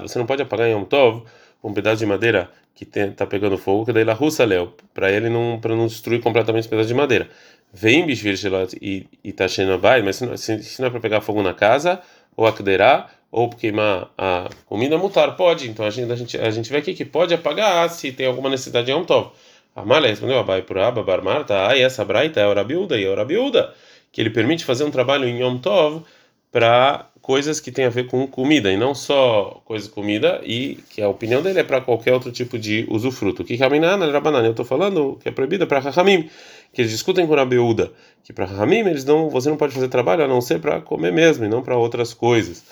você 0.02 0.20
não 0.20 0.26
pode 0.26 0.42
apagar 0.42 0.68
em 0.68 0.72
Yom 0.72 0.84
Tov 0.84 1.24
um 1.64 1.74
pedaço 1.74 2.00
de 2.00 2.06
madeira 2.06 2.50
que 2.76 2.86
está 3.00 3.26
pegando 3.26 3.58
fogo, 3.58 3.86
que 3.86 3.94
daí 3.94 4.04
la 4.04 4.14
russa 4.14 4.44
leu, 4.44 4.76
para 4.94 5.12
ele 5.12 5.30
não 5.30 5.60
para 5.62 5.76
não 5.76 5.88
destruir 5.88 6.22
completamente 6.22 6.62
esse 6.62 6.70
pedaço 6.70 6.88
de 6.88 6.94
madeira. 6.94 7.30
Vem 7.72 8.06
bishvir 8.06 8.36
e 8.82 9.08
e 9.24 9.32
tá 9.32 9.48
cheio 9.48 9.74
Abai, 9.74 10.02
mas 10.02 10.18
se 10.18 10.26
não, 10.26 10.38
se 10.38 10.82
não 10.82 10.88
é 10.88 10.92
para 10.92 11.00
pegar 11.00 11.22
fogo 11.22 11.42
na 11.42 11.54
casa 11.54 12.02
ou 12.36 12.46
akderá 12.46 13.10
ou 13.34 13.50
queimar 13.50 14.12
a 14.16 14.48
comida 14.68 14.96
mutar 14.96 15.36
pode. 15.36 15.68
Então 15.68 15.84
a 15.84 15.90
gente 15.90 16.38
a 16.38 16.52
gente 16.52 16.70
vê 16.70 16.78
aqui 16.78 16.94
que 16.94 17.04
pode 17.04 17.34
apagar 17.34 17.90
se 17.90 18.12
tem 18.12 18.28
alguma 18.28 18.48
necessidade 18.48 18.92
em 18.92 18.94
Yom 18.94 19.04
Tov. 19.04 19.32
Amalha 19.76 20.08
respondeu 20.08 20.38
Abai 20.38 20.62
por 20.62 20.78
Abba 20.78 21.02
Bar 21.02 21.24
Marta, 21.24 21.68
ah, 21.68 21.76
e 21.76 21.82
essa 21.82 22.06
braita 22.06 22.40
é 22.40 22.44
a 22.44 22.50
Orabiúda, 22.50 22.96
e 22.96 23.08
a 23.08 23.10
Orabiúda, 23.10 23.74
que 24.12 24.22
ele 24.22 24.30
permite 24.30 24.64
fazer 24.64 24.84
um 24.84 24.92
trabalho 24.92 25.28
em 25.28 25.42
Yom 25.42 25.58
Tov 25.58 26.04
para 26.52 27.08
coisas 27.24 27.60
que 27.60 27.72
tem 27.72 27.86
a 27.86 27.90
ver 27.90 28.06
com 28.06 28.28
comida, 28.28 28.72
e 28.72 28.78
não 28.78 28.94
só 28.94 29.64
coisas 29.66 29.88
de 29.88 29.94
comida, 29.96 30.40
e 30.44 30.78
que 30.92 31.02
a 31.02 31.10
opinião 31.10 31.42
dele 31.42 31.62
é 31.62 31.64
para 31.64 31.82
qualquer 31.82 32.14
outro 32.14 32.32
tipo 32.32 32.60
de 32.60 32.86
usufruto. 32.88 33.42
O 33.42 33.46
que 33.46 33.56
Raminana 33.56 34.06
era 34.06 34.22
banana, 34.22 34.46
eu 34.46 34.52
estou 34.52 34.66
falando 34.66 35.18
que 35.20 35.28
é 35.28 35.32
proibida 35.32 35.66
para 35.66 35.80
Rahamim, 35.80 36.30
que 36.72 36.82
eles 36.82 36.92
discutem 36.92 37.26
com 37.26 37.34
a 37.34 37.38
Rabiúda, 37.38 37.92
que 38.24 38.32
para 38.32 38.46
Rahamim 38.46 38.82
eles 38.82 39.04
não, 39.04 39.28
você 39.28 39.50
não 39.50 39.58
pode 39.58 39.74
fazer 39.74 39.88
trabalho 39.88 40.24
a 40.24 40.28
não 40.28 40.40
ser 40.40 40.60
para 40.60 40.82
comer 40.82 41.12
mesmo, 41.12 41.46
e 41.46 41.48
não 41.48 41.64
para 41.64 41.76
outras 41.76 42.14
coisas. 42.14 42.64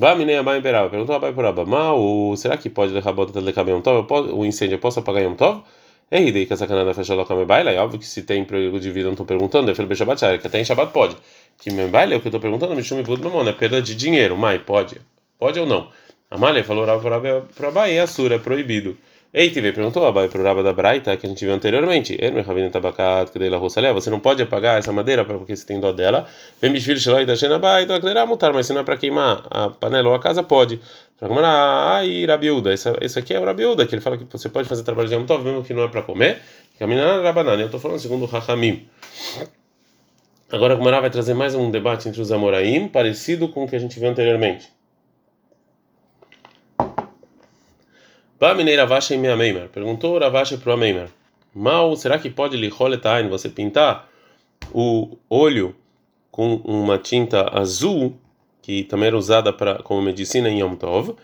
Baminei 0.00 0.38
Abai 0.38 0.62
Beraba, 0.62 0.88
perguntou 0.88 1.14
Abai 1.14 1.30
por 1.34 1.44
Abba, 1.44 1.66
mal, 1.66 2.34
será 2.34 2.56
que 2.56 2.70
pode 2.70 2.90
levar 2.90 3.12
bota 3.12 3.38
de 3.38 3.70
Yom 3.70 3.82
Tov? 3.82 4.06
O 4.32 4.46
incêndio 4.46 4.76
eu 4.76 4.78
posso 4.78 4.98
apagar 4.98 5.22
Yom 5.22 5.34
Tov? 5.34 5.62
Ei, 6.10 6.32
daí 6.32 6.46
que 6.46 6.54
essa 6.54 6.66
canada 6.66 6.94
fecha 6.94 7.14
local 7.14 7.36
me 7.36 7.44
baila, 7.44 7.70
é 7.70 7.78
óbvio 7.78 7.98
que 7.98 8.06
se 8.06 8.22
tem 8.22 8.42
perigo 8.42 8.80
de 8.80 8.90
vida, 8.90 9.04
não 9.04 9.12
estou 9.12 9.26
perguntando, 9.26 9.70
é 9.70 9.74
filho 9.74 9.94
Shabbat, 9.94 10.38
que 10.38 10.46
até 10.46 10.58
em 10.58 10.64
Shabbat 10.64 10.90
pode. 10.90 11.16
Que 11.58 11.70
me 11.70 11.86
baila 11.86 12.14
é 12.14 12.16
o 12.16 12.20
que 12.20 12.28
eu 12.28 12.30
estou 12.30 12.40
perguntando, 12.40 12.74
me 12.74 12.82
chama 12.82 13.02
Bud 13.02 13.22
Mamon, 13.22 13.46
é 13.46 13.52
perda 13.52 13.82
de 13.82 13.94
dinheiro, 13.94 14.38
mãe, 14.38 14.58
pode? 14.58 14.98
Pode 15.38 15.60
ou 15.60 15.66
não? 15.66 15.90
A 16.30 16.38
Malha 16.38 16.64
falou 16.64 16.86
para 16.86 17.68
a 17.68 17.70
Bahia, 17.70 18.00
é 18.00 18.06
Sura, 18.06 18.36
é 18.36 18.38
proibido. 18.38 18.96
Ei, 19.32 19.48
TV 19.48 19.72
perguntou 19.72 20.04
a 20.04 20.12
para 20.12 20.40
o 20.40 20.42
Raba 20.42 20.60
da 20.60 20.72
Braita, 20.72 21.16
que 21.16 21.24
a 21.24 21.28
gente 21.28 21.44
viu 21.44 21.54
anteriormente. 21.54 22.18
Você 23.94 24.10
não 24.10 24.18
pode 24.18 24.42
apagar 24.42 24.80
essa 24.80 24.92
madeira 24.92 25.24
porque 25.24 25.54
você 25.54 25.64
tem 25.64 25.78
dó 25.78 25.92
dela. 25.92 26.26
Vem 26.60 26.72
mutar, 28.26 28.52
mas 28.52 28.66
se 28.66 28.72
não 28.72 28.80
é 28.80 28.84
para 28.84 28.96
queimar 28.96 29.46
a 29.48 29.70
panela 29.70 30.08
ou 30.08 30.16
a 30.16 30.18
casa, 30.18 30.42
pode. 30.42 30.80
Ai, 31.22 32.26
Rabiúda, 32.26 32.74
isso 32.74 33.18
aqui 33.20 33.32
é 33.32 33.38
o 33.38 33.44
Rabiúda, 33.44 33.86
que 33.86 33.94
ele 33.94 34.02
fala 34.02 34.18
que 34.18 34.24
você 34.28 34.48
pode 34.48 34.68
fazer 34.68 34.82
trabalho 34.82 35.08
de 35.08 35.14
Amtov 35.14 35.44
mesmo 35.44 35.62
que 35.62 35.72
não 35.72 35.84
é 35.84 35.88
para 35.88 36.02
comer. 36.02 36.38
Caminhar 36.76 37.22
Rabanana, 37.22 37.62
eu 37.62 37.66
estou 37.66 37.78
falando 37.78 38.00
segundo 38.00 38.24
o 38.24 38.26
Rahamim. 38.26 38.88
Agora 40.50 40.74
a 40.74 40.76
Gumara 40.76 41.00
vai 41.00 41.10
trazer 41.10 41.34
mais 41.34 41.54
um 41.54 41.70
debate 41.70 42.08
entre 42.08 42.20
os 42.20 42.32
Amoraim, 42.32 42.88
parecido 42.88 43.46
com 43.48 43.62
o 43.62 43.68
que 43.68 43.76
a 43.76 43.78
gente 43.78 44.00
viu 44.00 44.08
anteriormente. 44.10 44.79
Baminei 48.40 48.74
Ravashi 48.74 49.14
em 49.14 49.28
Ameimer. 49.28 49.68
Perguntou 49.68 50.18
Ravashi 50.18 50.56
para 50.56 50.70
o 50.70 50.72
Ameimer. 50.72 51.08
Mal, 51.54 51.94
será 51.94 52.18
que 52.18 52.30
pode 52.30 52.56
liholetain 52.56 53.28
você 53.28 53.50
pintar 53.50 54.08
o 54.72 55.18
olho 55.28 55.76
com 56.30 56.54
uma 56.64 56.96
tinta 56.96 57.50
azul 57.54 58.16
que 58.62 58.84
também 58.84 59.08
era 59.08 59.18
usada 59.18 59.52
para 59.52 59.82
como 59.82 60.00
medicina 60.00 60.48
em 60.48 60.60
Yom 60.60 60.74
Tov? 60.74 61.16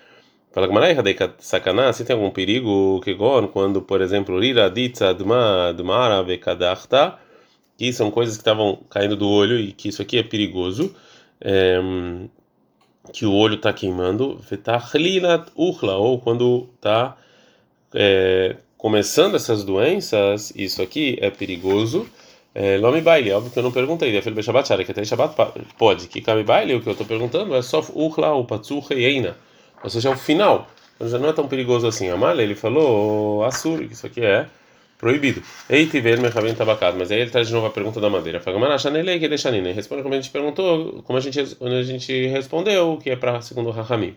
Fala 0.53 0.69
que 0.69 1.31
sacaná, 1.39 1.91
se 1.95 2.05
tem 2.05 2.15
algum 2.15 2.31
perigo 2.31 3.01
que 3.03 3.17
quando, 3.53 3.81
por 3.81 4.03
exemplo, 4.03 4.39
rira 4.39 4.71
ditza 4.71 5.15
dma 5.15 5.73
dmara 5.73 6.23
vekadachta, 6.23 7.19
que 7.79 7.95
são 7.95 8.11
coisas 8.11 8.37
que 8.37 8.43
estavam 8.43 8.81
caindo 8.91 9.17
do 9.17 9.27
olho 9.27 9.59
e 9.59 9.73
que 9.73 9.89
isso 9.89 10.03
aqui 10.03 10.19
é 10.19 10.23
perigoso. 10.23 10.95
É, 11.41 11.81
que 13.13 13.27
o 13.27 13.33
olho 13.33 13.55
está 13.57 13.73
queimando, 13.73 14.41
ou 15.97 16.21
quando 16.21 16.69
está 16.77 17.17
é, 17.95 18.57
começando 18.77 19.37
essas 19.37 19.65
doenças, 19.65 20.53
isso 20.55 20.83
aqui 20.83 21.19
é 21.21 21.31
perigoso. 21.31 22.07
É, 22.55 22.79
Nome 22.79 23.01
baile, 23.01 23.33
óbvio 23.33 23.53
que 23.53 23.59
eu 23.59 23.63
não 23.63 23.73
perguntei, 23.73 24.17
é 24.17 24.23
filho 24.23 24.43
Shabbat, 24.43 24.85
que 24.85 24.91
até 24.91 25.05
Shabbat 25.05 25.35
pode, 25.77 26.09
que 26.09 26.21
cabe 26.21 26.43
baile, 26.43 26.75
o 26.75 26.81
que 26.81 26.89
eu 26.89 26.93
estou 26.93 27.07
perguntando 27.07 27.55
é 27.55 27.61
só 27.63 27.81
Uchla, 27.95 28.33
o 28.35 28.45
Patsuch 28.45 28.95
e 28.95 29.05
ou 29.83 29.91
seja, 29.91 30.09
é 30.09 30.13
o 30.13 30.17
final, 30.17 30.67
então 30.95 31.09
já 31.09 31.19
não 31.19 31.29
é 31.29 31.33
tão 31.33 31.47
perigoso 31.47 31.87
assim. 31.87 32.09
Amália, 32.09 32.43
ele 32.43 32.55
falou, 32.55 33.45
Assur, 33.45 33.79
que 33.87 33.93
isso 33.93 34.07
aqui 34.07 34.23
é 34.23 34.49
proibido. 34.99 35.43
Ei, 35.69 35.87
tiver 35.87 36.19
mercavim 36.19 36.55
tabacado, 36.55 36.97
mas 36.99 37.11
aí 37.11 37.21
ele 37.21 37.31
traz 37.31 37.49
de 37.49 37.55
novo 37.55 37.67
a 37.67 37.71
pergunta 37.71 38.01
da 38.01 38.09
madeira. 38.09 38.41
Fala, 38.41 38.59
mas 38.59 38.83
chanelei 38.83 39.19
que 39.19 39.29
deixa 39.29 39.51
nina. 39.51 39.73
Responde 39.73 40.03
como 40.03 40.15
a 40.15 40.17
gente 40.21 40.31
perguntou, 40.31 41.03
como 41.05 41.19
a 41.19 41.21
gente, 41.21 41.41
a 41.41 41.83
gente 41.83 42.27
respondeu, 42.29 42.99
que 43.03 43.11
é 43.11 43.17
para 43.17 43.41
segundo 43.41 43.71
Rahamim. 43.71 44.17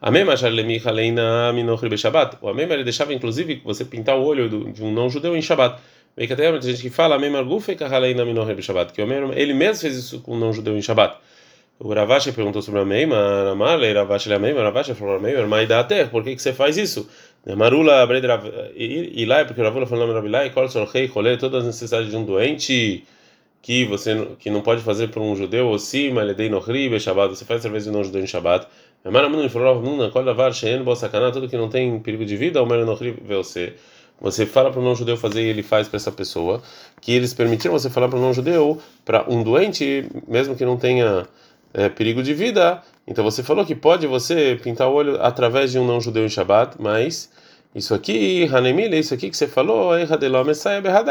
A 0.00 0.10
mesma 0.12 0.36
Charlemi 0.36 0.80
Haleina 0.84 1.52
Minochri 1.52 1.98
Shabbat. 1.98 2.38
O 2.40 2.48
Amema 2.48 2.74
ele 2.74 2.84
deixava 2.84 3.12
inclusive 3.12 3.60
você 3.64 3.84
pintar 3.84 4.16
o 4.16 4.22
olho 4.22 4.48
de 4.72 4.82
um 4.82 4.92
não 4.92 5.10
judeu 5.10 5.36
em 5.36 5.42
Shabbat. 5.42 5.80
Vem 6.16 6.26
que 6.26 6.32
até 6.32 6.50
tem 6.52 6.70
gente 6.70 6.82
que 6.82 6.90
fala 6.90 7.16
Amema 7.16 7.42
Gufe 7.42 7.76
Haleina 7.82 8.24
Minochri 8.24 8.62
Shabbat, 8.62 8.92
que 8.92 9.00
o 9.00 9.04
Amema 9.04 9.34
ele 9.34 9.52
mesmo 9.52 9.82
fez 9.82 9.96
isso 9.96 10.20
com 10.20 10.36
um 10.36 10.38
não 10.38 10.52
judeu 10.52 10.76
em 10.78 10.82
Shabbat. 10.82 11.16
O 11.80 11.92
Ravashi 11.94 12.32
perguntou 12.32 12.60
sobre 12.60 12.80
a 12.80 12.84
Meima, 12.84 13.52
Amarle, 13.52 13.92
Ravashi 13.92 14.32
a 14.32 14.38
Meima, 14.38 14.62
Ravashi 14.62 14.94
falou 14.94 15.20
Meima, 15.20 15.64
dá 15.64 15.78
até, 15.78 16.04
por 16.06 16.24
que, 16.24 16.34
que 16.34 16.42
você 16.42 16.52
faz 16.52 16.76
isso? 16.76 17.08
Marula, 17.56 18.06
Ilai, 18.76 19.46
porque 19.46 19.62
Ravula 19.62 19.86
falou 19.86 20.06
na 20.06 20.14
Ravilai, 20.14 20.50
Kol 20.50 20.68
Sorrei, 20.68 21.06
Rolê, 21.06 21.36
todas 21.36 21.60
as 21.60 21.66
necessidades 21.66 22.10
de 22.10 22.16
um 22.16 22.24
doente 22.24 23.04
que 23.62 23.84
você 23.84 24.28
que 24.38 24.50
não 24.50 24.60
pode 24.60 24.82
fazer 24.82 25.08
para 25.08 25.20
um 25.20 25.34
judeu, 25.34 25.68
ou 25.68 25.78
sim, 25.78 26.10
Maledei 26.10 26.48
Nohri, 26.48 26.98
Shabbat, 27.00 27.36
você 27.36 27.44
faz 27.44 27.60
através 27.60 27.84
de 27.84 27.90
um 27.90 28.04
judeu 28.04 28.22
em 28.22 28.26
Shabbat. 28.26 28.66
Amara 29.04 29.28
Munu 29.28 29.48
falou, 29.48 29.80
Nuna, 29.80 30.10
Kol 30.10 30.22
Lavar, 30.22 30.52
Shein, 30.52 30.82
Bossakana, 30.82 31.32
tudo 31.32 31.48
que 31.48 31.56
não 31.56 31.68
tem 31.68 31.98
perigo 32.00 32.24
de 32.24 32.36
vida, 32.36 32.60
ou 32.60 32.66
Maledei 32.66 33.14
você. 33.26 33.74
Você 34.20 34.44
fala 34.44 34.70
para 34.70 34.80
o 34.80 34.82
não-judeu 34.82 35.16
fazer 35.16 35.42
e 35.42 35.46
ele 35.46 35.62
faz 35.62 35.86
para 35.86 35.96
essa 35.96 36.10
pessoa, 36.10 36.60
que 37.00 37.12
eles 37.12 37.32
permitiram 37.32 37.78
você 37.78 37.88
falar 37.88 38.08
para 38.08 38.18
o 38.18 38.20
não-judeu, 38.20 38.80
para 39.04 39.24
um 39.30 39.44
doente, 39.44 40.08
mesmo 40.26 40.56
que 40.56 40.64
não 40.64 40.76
tenha 40.76 41.24
é, 41.72 41.88
perigo 41.88 42.20
de 42.20 42.34
vida. 42.34 42.82
Então 43.08 43.24
você 43.24 43.42
falou 43.42 43.64
que 43.64 43.74
pode 43.74 44.06
você 44.06 44.60
pintar 44.62 44.86
o 44.88 44.92
olho 44.92 45.20
através 45.22 45.72
de 45.72 45.78
um 45.78 45.86
não 45.86 45.98
judeu 45.98 46.26
em 46.26 46.28
Shabat, 46.28 46.76
mas 46.78 47.30
isso 47.74 47.94
aqui, 47.94 48.46
Hanemile, 48.52 48.98
isso 48.98 49.14
aqui 49.14 49.30
que 49.30 49.36
você 49.36 49.46
falou, 49.46 49.96
é 49.96 50.06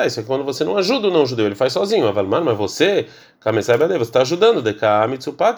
isso 0.06 0.20
é 0.20 0.24
quando 0.24 0.44
você 0.44 0.64
não 0.64 0.78
ajuda 0.78 1.08
o 1.08 1.12
não 1.12 1.26
judeu, 1.26 1.48
ele 1.48 1.56
faz 1.56 1.74
sozinho. 1.74 2.08
Avalman, 2.08 2.42
mas 2.42 2.56
você, 2.56 3.08
você 3.98 4.10
está 4.10 4.22
ajudando, 4.22 4.62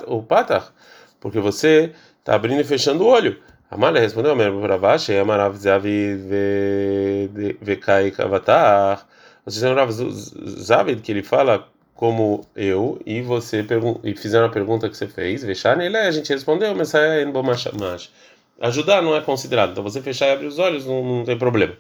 o 0.08 0.24
patar, 0.24 0.74
porque 1.20 1.40
você 1.42 1.92
está 2.20 2.36
abrindo 2.36 2.62
e 2.62 2.64
fechando 2.64 3.04
o 3.04 3.08
olho. 3.08 3.38
Amália 3.70 4.02
respondeu, 4.02 4.34
Ravashi, 4.66 5.16
Amarav 5.18 5.58
Zavi 5.58 6.18
Vekai 7.62 8.12
Kavatar. 8.12 9.06
Vocês 9.46 9.62
lembram 9.62 9.88
Zavid 10.64 11.02
que 11.02 11.12
ele 11.12 11.22
fala 11.24 11.68
como 12.00 12.48
eu 12.56 12.98
e 13.06 13.22
você 13.22 13.62
e 14.06 14.16
fizeram 14.16 14.46
a 14.46 14.50
pergunta 14.50 14.88
que 14.88 14.96
você 14.96 15.06
fez, 15.06 15.44
fechar 15.44 15.76
nele, 15.76 15.98
a 15.98 16.10
gente 16.12 16.32
respondeu, 16.32 16.74
mas 16.74 16.94
é 16.94 17.26
ajudar 18.62 19.02
não 19.02 19.14
é 19.14 19.20
considerado. 19.20 19.72
Então 19.72 19.84
você 19.84 20.02
fechar 20.02 20.28
e 20.28 20.32
abrir 20.32 20.48
os 20.48 20.58
olhos 20.60 20.86
não, 20.86 21.04
não 21.04 21.26
tem 21.26 21.38
problema. 21.38 21.74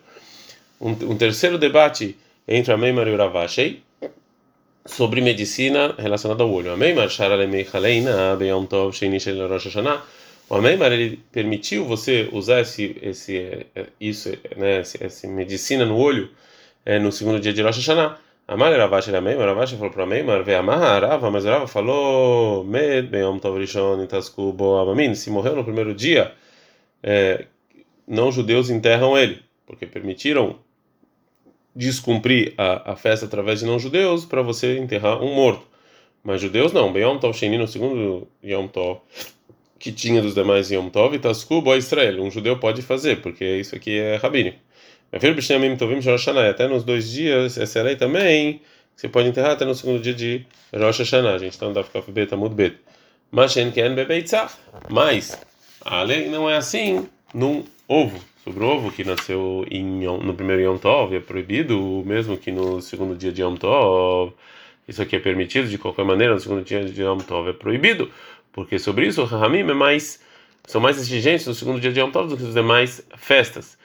Um, 0.82 0.90
um, 0.90 1.18
terceiro 1.18 1.58
debate 1.58 2.18
entre 2.46 2.74
a 2.74 2.78
Meimar 2.78 3.08
e 3.08 3.12
o 3.12 3.18
Ravashi 3.18 3.82
sobre 4.86 5.22
medicina 5.22 5.96
relacionada 5.98 6.44
ao 6.44 6.52
olho. 6.52 6.74
A 6.74 6.76
Meimar 6.76 7.08
o 10.50 10.56
Ameimar 10.56 10.92
ele 10.92 11.24
permitiu 11.32 11.86
você 11.86 12.28
usar 12.34 12.60
esse 12.60 12.98
esse 13.02 13.66
isso 14.02 14.34
né 14.58 14.82
esse 14.82 15.28
medicina 15.28 15.86
no 15.86 15.96
olho 15.96 16.30
é, 16.86 17.00
no 17.00 17.10
segundo 17.10 17.40
dia 17.40 17.54
de 17.54 17.62
Rosh 17.62 17.78
Hashanah 17.78 18.18
Amar 18.50 18.76
Ravash 18.76 19.10
era 19.10 19.22
Meimar, 19.22 19.46
Ravash 19.46 19.74
falou 19.74 19.92
para 19.92 20.08
Meimar, 20.08 20.44
ve 20.44 20.56
Amar 20.56 21.04
Rava, 21.04 21.30
mas 21.30 21.46
Rava 21.46 21.68
falou, 21.68 22.64
Med 22.64 23.08
Beyom 23.08 23.38
Tov 23.38 23.60
Rishon 23.60 24.04
Itasku 24.04 24.52
Bo 24.52 24.80
Amamin, 24.80 25.14
se 25.14 25.30
morreu 25.30 25.56
no 25.56 25.64
primeiro 25.64 25.94
dia, 25.94 26.34
é, 27.04 27.46
não 28.08 28.32
judeus 28.32 28.72
enterram 28.72 29.16
ele, 29.16 29.44
porque 29.68 29.86
permitiram 29.86 30.58
descumprir 31.76 32.56
a, 32.58 32.94
a 32.94 32.96
festa 32.96 33.28
através 33.28 33.60
de 33.60 33.68
não 33.68 33.78
judeus 33.78 34.26
para 34.26 34.42
você 34.42 34.80
enterrar 34.80 35.22
um 35.22 35.32
morto. 35.36 35.68
Mas 36.24 36.42
judeus 36.42 36.74
não, 36.74 36.92
Beyom 36.92 37.20
Tov 37.20 37.38
Sheni 37.38 37.56
no 37.56 37.68
segundo 37.68 38.28
Yom 38.44 38.68
Tov 38.68 39.02
que 39.78 39.92
tinha 39.92 40.24
dos 40.24 40.34
demais 40.34 40.72
Yom 40.72 40.90
Tov, 40.90 41.16
Itasku 41.16 41.62
Bo 41.62 41.76
Israel, 41.76 42.24
um 42.24 42.32
judeu 42.32 42.58
pode 42.58 42.82
fazer, 42.82 43.22
porque 43.22 43.46
isso 43.58 43.76
aqui 43.76 44.00
é 44.00 44.16
rabínico. 44.16 44.58
Até 45.12 46.68
nos 46.68 46.84
dois 46.84 47.10
dias, 47.12 47.58
essa 47.58 47.82
lei 47.82 47.96
também, 47.96 48.62
você 48.96 49.08
pode 49.08 49.28
enterrar 49.28 49.52
até 49.52 49.66
no 49.66 49.74
segundo 49.74 50.00
dia 50.00 50.14
de 50.14 50.46
Rosh 50.74 51.00
Hashanah. 51.00 51.36
A 51.36 51.38
gente 51.38 51.54
está 51.54 51.66
no 51.66 51.74
Daf 51.74 51.90
Beta 52.12 52.36
Mud 52.36 52.54
Bet. 52.54 52.78
Mas 53.32 53.56
Mas 54.90 55.40
a 55.82 56.02
lei 56.04 56.28
não 56.30 56.50
é 56.50 56.58
assim 56.58 57.08
num 57.34 57.64
ovo. 57.88 58.20
Sobre 58.44 58.64
o 58.64 58.68
ovo 58.68 58.92
que 58.92 59.04
nasceu 59.04 59.66
em, 59.70 60.06
no 60.06 60.34
primeiro 60.34 60.62
Yom 60.64 60.78
Tov 60.78 61.16
é 61.16 61.20
proibido, 61.20 62.04
mesmo 62.06 62.38
que 62.38 62.52
no 62.52 62.82
segundo 62.82 63.16
dia 63.16 63.32
de 63.32 63.42
Yom 63.42 63.56
Tov. 63.56 64.34
Isso 64.88 65.02
aqui 65.02 65.16
é 65.16 65.20
permitido 65.20 65.68
de 65.68 65.78
qualquer 65.78 66.04
maneira, 66.04 66.34
no 66.34 66.40
segundo 66.40 66.64
dia 66.64 66.84
de 66.84 67.02
Yom 67.02 67.20
Tov 67.20 67.50
é 67.50 67.54
proibido, 67.54 68.12
porque 68.52 68.80
sobre 68.80 69.08
isso 69.08 69.24
Rahamim 69.24 69.60
é 69.60 69.74
mais, 69.74 70.20
são 70.66 70.82
mais 70.82 70.98
exigentes 70.98 71.46
no 71.46 71.54
segundo 71.54 71.80
dia 71.80 71.92
de 71.92 72.00
Yom 72.00 72.10
Tov 72.10 72.30
do 72.30 72.38
que 72.38 72.44
as 72.44 72.54
demais 72.54 73.06
festas. 73.16 73.78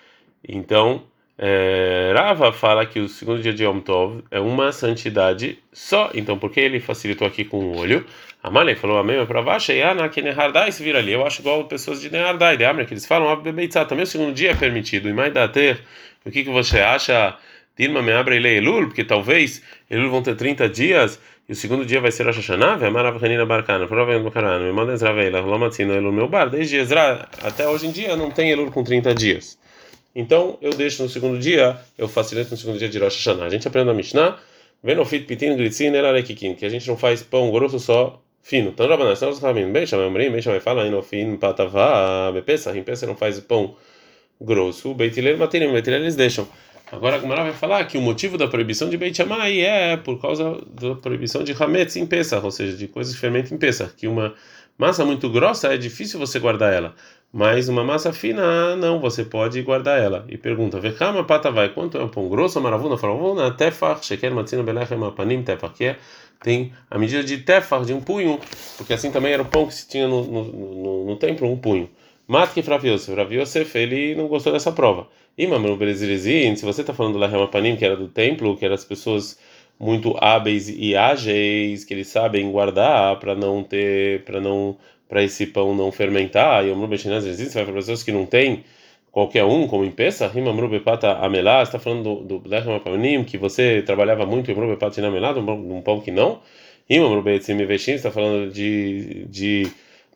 Então, 0.46 1.02
é, 1.36 2.12
Rava 2.14 2.52
fala 2.52 2.86
que 2.86 3.00
o 3.00 3.08
segundo 3.08 3.42
dia 3.42 3.52
de 3.52 3.64
Yom 3.64 3.80
Tov 3.80 4.22
é 4.30 4.38
uma 4.38 4.70
santidade 4.72 5.58
só. 5.72 6.10
Então, 6.14 6.38
por 6.38 6.50
que 6.50 6.60
ele 6.60 6.80
facilitou 6.80 7.26
aqui 7.26 7.44
com 7.44 7.58
o 7.58 7.76
olho? 7.78 8.06
A 8.42 8.50
Malay 8.50 8.74
falou 8.76 8.98
a 8.98 9.04
mesma 9.04 9.26
para 9.26 9.42
baixo 9.42 9.72
e 9.72 9.80
Ana 9.80 10.08
que 10.08 10.22
Nehardai 10.22 10.70
se 10.70 10.82
vira 10.82 10.98
ali. 10.98 11.12
Eu 11.12 11.26
acho 11.26 11.40
igual 11.40 11.64
pessoas 11.64 12.00
de 12.00 12.10
Nehardai, 12.10 12.56
de 12.56 12.64
Amra, 12.64 12.84
que 12.84 12.92
eles 12.92 13.06
falam 13.06 13.28
Abbeitzá. 13.28 13.84
Também 13.84 14.04
o 14.04 14.06
segundo 14.06 14.34
dia 14.34 14.52
é 14.52 14.54
permitido. 14.54 15.08
E 15.08 15.12
mais 15.12 15.32
da 15.32 15.48
ter, 15.48 15.80
o 16.24 16.30
que, 16.30 16.44
que 16.44 16.50
você 16.50 16.78
acha? 16.80 17.36
Dilma 17.76 18.02
me 18.02 18.12
abre 18.12 18.36
ele 18.36 18.56
Elul, 18.56 18.86
porque 18.86 19.02
talvez 19.02 19.60
Elul 19.90 20.10
vão 20.10 20.22
ter 20.22 20.36
30 20.36 20.68
dias 20.68 21.20
e 21.48 21.52
o 21.52 21.56
segundo 21.56 21.84
dia 21.84 22.00
vai 22.00 22.12
ser 22.12 22.24
Rosh 22.24 22.36
Hashanah, 22.36 22.86
Amarav 22.86 23.22
Hanina 23.22 23.44
Barcana, 23.44 23.88
provavelmente 23.88 24.32
Carana, 24.32 24.64
me 24.64 24.72
manda 24.72 24.92
Ezra 24.92 25.12
Veila, 25.12 25.40
Lomatzino 25.40 25.92
Elul 25.92 26.12
meu 26.12 26.28
bar. 26.28 26.48
Desde 26.48 26.76
Ezra 26.76 27.28
até 27.42 27.68
hoje 27.68 27.88
em 27.88 27.90
dia 27.90 28.14
não 28.14 28.30
tem 28.30 28.50
Elul 28.50 28.70
com 28.70 28.84
30 28.84 29.12
dias. 29.14 29.58
Então 30.14 30.59
eu 30.61 30.71
deixo 30.71 31.02
no 31.02 31.09
segundo 31.09 31.38
dia, 31.38 31.78
eu 31.99 32.09
facilito 32.09 32.50
no 32.50 32.56
segundo 32.56 32.78
dia 32.78 32.88
de 32.88 32.99
Rosh 32.99 33.16
Hashanah. 33.16 33.47
A 33.47 33.49
gente 33.49 33.66
aprende 33.66 33.87
na 33.87 33.94
Mishnah, 33.94 34.38
Venofit 34.83 35.25
Pitin 35.26 35.56
Gritzin 35.56 35.94
Elarekikin, 35.94 36.54
que 36.54 36.64
a 36.64 36.68
gente 36.68 36.87
não 36.87 36.97
faz 36.97 37.23
pão 37.23 37.50
grosso 37.50 37.78
só 37.78 38.23
fino. 38.42 38.68
Então, 38.68 38.87
Rabanan, 38.87 39.16
senão 39.16 39.33
os 39.33 39.40
Ramin, 39.40 39.73
Beisha, 39.73 39.97
Memrim, 39.97 40.30
Beisha 40.30 40.50
vai 40.50 40.61
falar, 40.61 40.87
Inofin 40.87 41.37
Patavá, 41.37 42.30
Bepesa, 42.33 42.71
Rimpesa 42.71 43.06
não 43.06 43.16
faz 43.16 43.40
pão 43.40 43.75
grosso, 44.40 44.94
Beitiler, 44.94 45.37
Matirim, 45.38 45.73
Beitiler 45.73 46.00
eles 46.00 46.14
deixam. 46.14 46.47
Agora 46.92 47.16
a 47.16 47.18
Gumara 47.18 47.42
vai 47.42 47.52
falar 47.52 47.85
que 47.87 47.97
o 47.97 48.00
motivo 48.00 48.37
da 48.37 48.47
proibição 48.47 48.90
de 48.90 48.97
Beit 48.97 49.16
Shammai 49.16 49.61
é 49.61 49.97
por 49.97 50.21
causa 50.21 50.61
da 50.80 50.94
proibição 50.94 51.42
de 51.42 51.52
Hametz 51.52 51.97
em 51.97 52.06
Pesach, 52.06 52.44
ou 52.44 52.50
seja, 52.50 52.76
de 52.76 52.87
coisas 52.87 53.14
de 53.14 53.18
fermento 53.18 53.52
em 53.54 53.59
Pesach, 53.59 53.94
que 53.97 54.06
uma 54.06 54.35
massa 54.76 55.04
muito 55.04 55.30
grossa 55.30 55.73
é 55.73 55.78
difícil 55.78 56.21
você 56.21 56.38
guardar 56.38 56.73
ela. 56.73 56.94
Mas 57.36 57.68
uma 57.68 57.82
massa 57.82 58.12
fina, 58.12 58.76
não, 58.76 59.00
você 59.00 59.24
pode 59.24 59.60
guardar 59.60 60.00
ela. 60.00 60.24
E 60.28 60.38
pergunta: 60.38 60.78
Vekama 60.78 61.24
pata 61.24 61.50
vai, 61.50 61.68
quanto 61.68 61.98
é 61.98 62.04
um 62.04 62.08
pão 62.08 62.28
grosso? 62.28 62.60
Maravuna, 62.60 62.96
faravuna, 62.96 63.50
tefar, 63.50 64.00
sheker, 64.00 64.32
matzina, 64.32 64.62
belechem, 64.62 64.96
panim, 65.10 65.42
tefar, 65.42 65.72
que 65.72 65.84
é, 65.84 65.96
tem 66.40 66.72
a 66.88 66.96
medida 66.96 67.24
de 67.24 67.38
tefar, 67.38 67.84
de 67.84 67.92
um 67.92 68.00
punho, 68.00 68.38
porque 68.76 68.92
assim 68.92 69.10
também 69.10 69.32
era 69.32 69.42
o 69.42 69.46
pão 69.46 69.66
que 69.66 69.74
se 69.74 69.88
tinha 69.88 70.06
no, 70.06 70.22
no, 70.22 70.44
no, 70.44 71.06
no 71.06 71.16
templo, 71.16 71.50
um 71.50 71.56
punho. 71.56 71.90
Mata 72.24 72.54
que 72.54 72.62
Fraviosef, 72.62 73.12
Fraviosef, 73.12 73.78
ele 73.78 74.14
não 74.14 74.28
gostou 74.28 74.52
dessa 74.52 74.70
prova. 74.70 75.08
E 75.36 75.44
Mamru 75.44 75.76
Berezirezin, 75.76 76.54
se 76.54 76.64
você 76.64 76.82
está 76.82 76.94
falando 76.94 77.14
do 77.14 77.18
Lahem 77.18 77.76
que 77.76 77.84
era 77.84 77.96
do 77.96 78.06
templo, 78.06 78.56
que 78.56 78.64
eram 78.64 78.76
as 78.76 78.84
pessoas 78.84 79.36
muito 79.76 80.16
hábeis 80.20 80.68
e 80.68 80.94
ágeis, 80.94 81.84
que 81.84 81.92
eles 81.94 82.06
sabem 82.06 82.48
guardar 82.52 83.18
para 83.18 83.34
não 83.34 83.64
ter, 83.64 84.22
para 84.22 84.40
não 84.40 84.76
para 85.08 85.23
esse 85.23 85.46
pão 85.46 85.75
não 85.75 85.92
fermentar, 85.92 86.66
e 86.66 86.70
o 86.70 86.76
Mrubechinaz 86.76 87.26
existe, 87.26 87.54
vai 87.54 87.64
para 87.64 87.75
pessoas 87.75 88.02
que 88.02 88.12
não 88.12 88.26
tem 88.26 88.64
qualquer 89.12 89.44
um, 89.44 89.66
como 89.68 89.84
em 89.84 89.90
Pesa, 89.90 90.26
Rima 90.26 90.52
Mrubepata 90.52 91.12
Amelá, 91.18 91.62
está 91.62 91.78
falando 91.78 92.16
do 92.23 92.42
Lechem 92.44 92.75
Apanim, 92.75 93.23
que 93.25 93.38
você 93.38 93.82
trabalhava 93.82 94.26
muito 94.26 94.50
em 94.50 94.54
Mrubepata 94.54 94.99
Inamelá, 94.99 95.32
um 95.32 95.80
pão 95.82 96.00
que 96.00 96.11
não. 96.11 96.40
Rima 96.88 97.08
Mrubetzim 97.08 97.56
Veshim, 97.64 97.92
está 97.92 98.11
falando 98.11 98.52
de, 98.52 99.25
de 99.26 99.66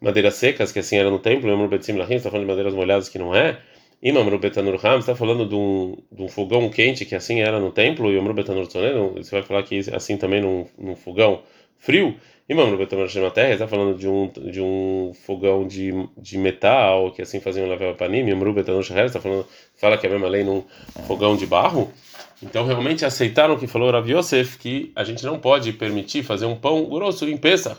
madeiras 0.01 0.35
secas, 0.35 0.73
que 0.73 0.79
assim 0.81 0.97
era 0.97 1.11
no 1.11 1.19
templo, 1.19 1.57
Mrubetzim 1.57 1.93
Lahim, 1.93 2.17
está 2.17 2.31
falando 2.31 2.47
de 2.47 2.51
madeiras 2.51 2.75
molhadas, 2.75 3.09
que 3.09 3.19
não 3.19 3.35
é. 3.35 3.59
Imam 4.01 4.29
Rubetanur 4.29 4.79
Ham 4.85 4.99
está 4.99 5.17
falando 5.17 5.45
de 5.45 5.57
um, 5.57 5.97
de 6.13 6.23
um 6.23 6.29
fogão 6.29 6.69
quente 6.71 7.05
que 7.05 7.17
assim 7.17 7.41
era 7.41 7.59
no 7.59 7.73
templo, 7.73 8.13
e 8.13 8.17
o 8.17 8.23
Rubetanur 8.23 8.67
você 8.67 9.31
vai 9.31 9.43
falar 9.43 9.63
que 9.65 9.81
assim 9.93 10.17
também 10.17 10.41
num, 10.41 10.67
num 10.79 10.95
fogão 10.95 11.43
frio. 11.79 12.15
Imam 12.49 12.71
Rubetanur 12.71 13.09
Shemater 13.09 13.51
está 13.51 13.69
falando 13.69 13.99
de 13.99 14.09
um, 14.09 14.31
de 14.51 14.61
um 14.61 15.13
fogão 15.27 15.67
de, 15.67 15.93
de 16.17 16.39
metal, 16.39 17.13
que 17.13 17.21
assim 17.21 17.41
faziam 17.41 17.69
lavar 17.69 17.95
panim. 17.95 18.25
Shaher 18.83 19.05
está 19.05 19.21
falando, 19.21 19.47
fala 19.77 19.99
que 19.99 20.07
é 20.07 20.09
a 20.09 20.13
mesma 20.13 20.29
lei 20.29 20.43
num 20.43 20.65
fogão 21.07 21.37
de 21.37 21.45
barro. 21.45 21.93
Então 22.43 22.65
realmente 22.65 23.05
aceitaram 23.05 23.55
o 23.55 23.59
que 23.59 23.67
falou 23.67 23.91
Rav 23.91 24.09
Yosef, 24.09 24.57
que 24.59 24.91
a 24.97 25.05
gente 25.05 25.27
não 25.27 25.39
pode 25.39 25.73
permitir 25.73 26.23
fazer 26.23 26.47
um 26.47 26.57
pão 26.57 26.87
grosso 26.87 27.29
em 27.29 27.37
Pesach. 27.37 27.79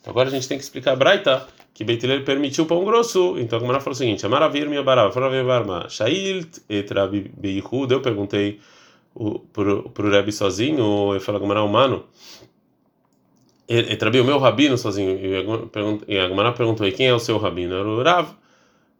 Então 0.00 0.10
agora 0.10 0.28
a 0.28 0.32
gente 0.32 0.46
tem 0.46 0.58
que 0.58 0.64
explicar 0.64 0.92
a 0.92 0.96
Braita 0.96 1.46
que 1.72 1.82
Beitiler 1.82 2.22
permitiu 2.22 2.66
pão 2.66 2.84
grosso. 2.84 3.36
Então 3.38 3.58
a 3.58 3.60
Gemara 3.60 3.80
falou 3.80 3.94
o 3.94 3.96
seguinte: 3.96 4.26
Amaravir 4.26 4.68
minha 4.68 4.82
barava, 4.82 5.10
Faravi 5.12 5.42
barma, 5.42 5.88
Shailt 5.88 6.58
etrabi 6.68 7.30
beihud. 7.34 7.90
Eu 7.90 8.02
perguntei 8.02 8.60
pro 9.52 9.88
pro 9.88 10.10
Rebbe 10.10 10.30
sozinho, 10.30 11.14
eu 11.14 11.20
falei 11.20 11.40
Gemara 11.40 11.62
humano. 11.62 12.04
Etrabi 13.72 14.18
o 14.20 14.24
meu 14.24 14.38
rabino 14.38 14.76
sozinho. 14.76 15.16
E 16.08 16.18
a 16.18 16.28
Gemara 16.28 16.50
perguntou: 16.52 16.86
e 16.86 16.92
quem 16.92 17.06
é 17.06 17.14
o 17.14 17.20
seu 17.20 17.38
rabino? 17.38 17.74
Era 17.74 17.88
o 17.88 18.02
Rav. 18.02 18.30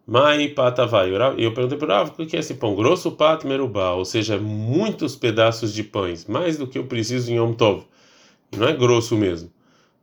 Mai 0.07 0.49
patavai. 0.49 1.11
E 1.37 1.45
eu 1.45 1.53
perguntei 1.53 1.77
para 1.77 1.89
o 1.89 1.91
Rav: 1.91 2.11
o 2.17 2.27
que 2.27 2.37
é 2.37 2.39
esse 2.39 2.55
pão 2.55 2.77
grosso? 2.77 3.11
Pat 3.11 3.45
merubá, 3.45 3.93
ou 3.93 4.05
seja, 4.05 4.39
muitos 4.39 5.17
pedaços 5.17 5.75
de 5.75 5.83
pães, 5.83 6.25
mais 6.27 6.57
do 6.57 6.67
que 6.69 6.79
eu 6.79 6.85
preciso 6.85 7.33
em 7.33 7.37
Yom 7.37 7.53
Tov. 7.53 7.85
E 8.53 8.57
não 8.57 8.69
é 8.69 8.73
grosso 8.73 9.17
mesmo. 9.17 9.51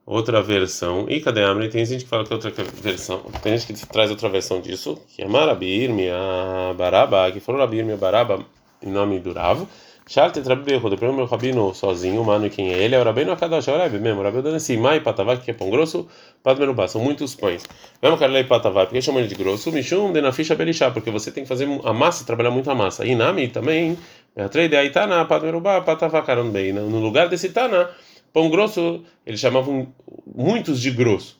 outra 0.07 0.41
versão. 0.41 1.05
E 1.09 1.19
cadê 1.19 1.43
a 1.43 1.49
Amri? 1.49 1.69
Tem 1.69 1.85
gente 1.85 2.05
que 2.05 2.09
fala 2.09 2.23
que 2.23 2.31
é 2.31 2.35
outra 2.35 2.51
versão. 2.81 3.19
Tem 3.43 3.57
gente 3.57 3.73
que 3.73 3.87
traz 3.87 4.09
outra 4.09 4.29
versão 4.29 4.61
disso, 4.61 4.97
que 5.09 5.21
é 5.21 5.27
Marabir, 5.27 5.93
minha 5.93 6.73
Baraba, 6.77 7.29
que 7.31 7.41
falou 7.41 7.59
Rabir, 7.59 7.83
minha 7.83 7.97
Baraba, 7.97 8.39
em 8.81 8.89
nome 8.89 9.19
do 9.19 9.33
Ravo. 9.33 9.67
Shalte 10.09 10.41
Trabeho, 10.41 10.89
depois 10.89 11.11
o 11.11 11.13
meu 11.13 11.25
rabino 11.25 11.73
sozinho, 11.73 12.23
mano, 12.23 12.45
e 12.45 12.49
quem 12.49 12.71
é 12.71 12.77
ele? 12.81 12.95
É 12.95 12.99
o 12.99 13.03
rabino 13.03 13.33
Akadosh, 13.33 13.67
é 13.67 13.89
mesmo. 13.89 14.21
O 14.21 14.23
rabino 14.23 14.41
dando 14.41 14.55
assim, 14.55 14.77
mai 14.77 15.01
patavá, 15.01 15.35
que 15.35 15.51
é 15.51 15.53
pão 15.53 15.69
grosso, 15.69 16.07
padmerubá, 16.41 16.87
são 16.87 17.03
muitos 17.03 17.35
pães. 17.35 17.65
Mesmo 18.01 18.17
carlei 18.17 18.45
patavá, 18.45 18.85
porque 18.85 19.01
chamam 19.01 19.19
ele 19.19 19.27
de 19.27 19.35
grosso, 19.35 19.69
mishum 19.69 20.13
de 20.13 20.21
na 20.21 20.31
ficha 20.31 20.55
belixá, 20.55 20.89
porque 20.91 21.11
você 21.11 21.29
tem 21.29 21.43
que 21.43 21.49
fazer 21.49 21.67
a 21.83 21.91
massa, 21.91 22.25
trabalhar 22.25 22.51
muito 22.51 22.71
a 22.71 22.75
massa. 22.75 23.05
E 23.05 23.15
nami 23.15 23.49
também, 23.49 23.97
a 24.37 24.47
trade 24.47 24.77
aí 24.77 24.89
tana, 24.91 25.25
padmerubá, 25.25 25.81
patavá, 25.81 26.23
bem. 26.53 26.71
No 26.71 26.99
lugar 26.99 27.27
desse 27.27 27.49
tana, 27.49 27.89
pão 28.31 28.49
grosso, 28.49 29.03
eles 29.25 29.41
chamavam 29.41 29.93
muitos 30.25 30.81
de 30.81 30.89
grosso. 30.89 31.37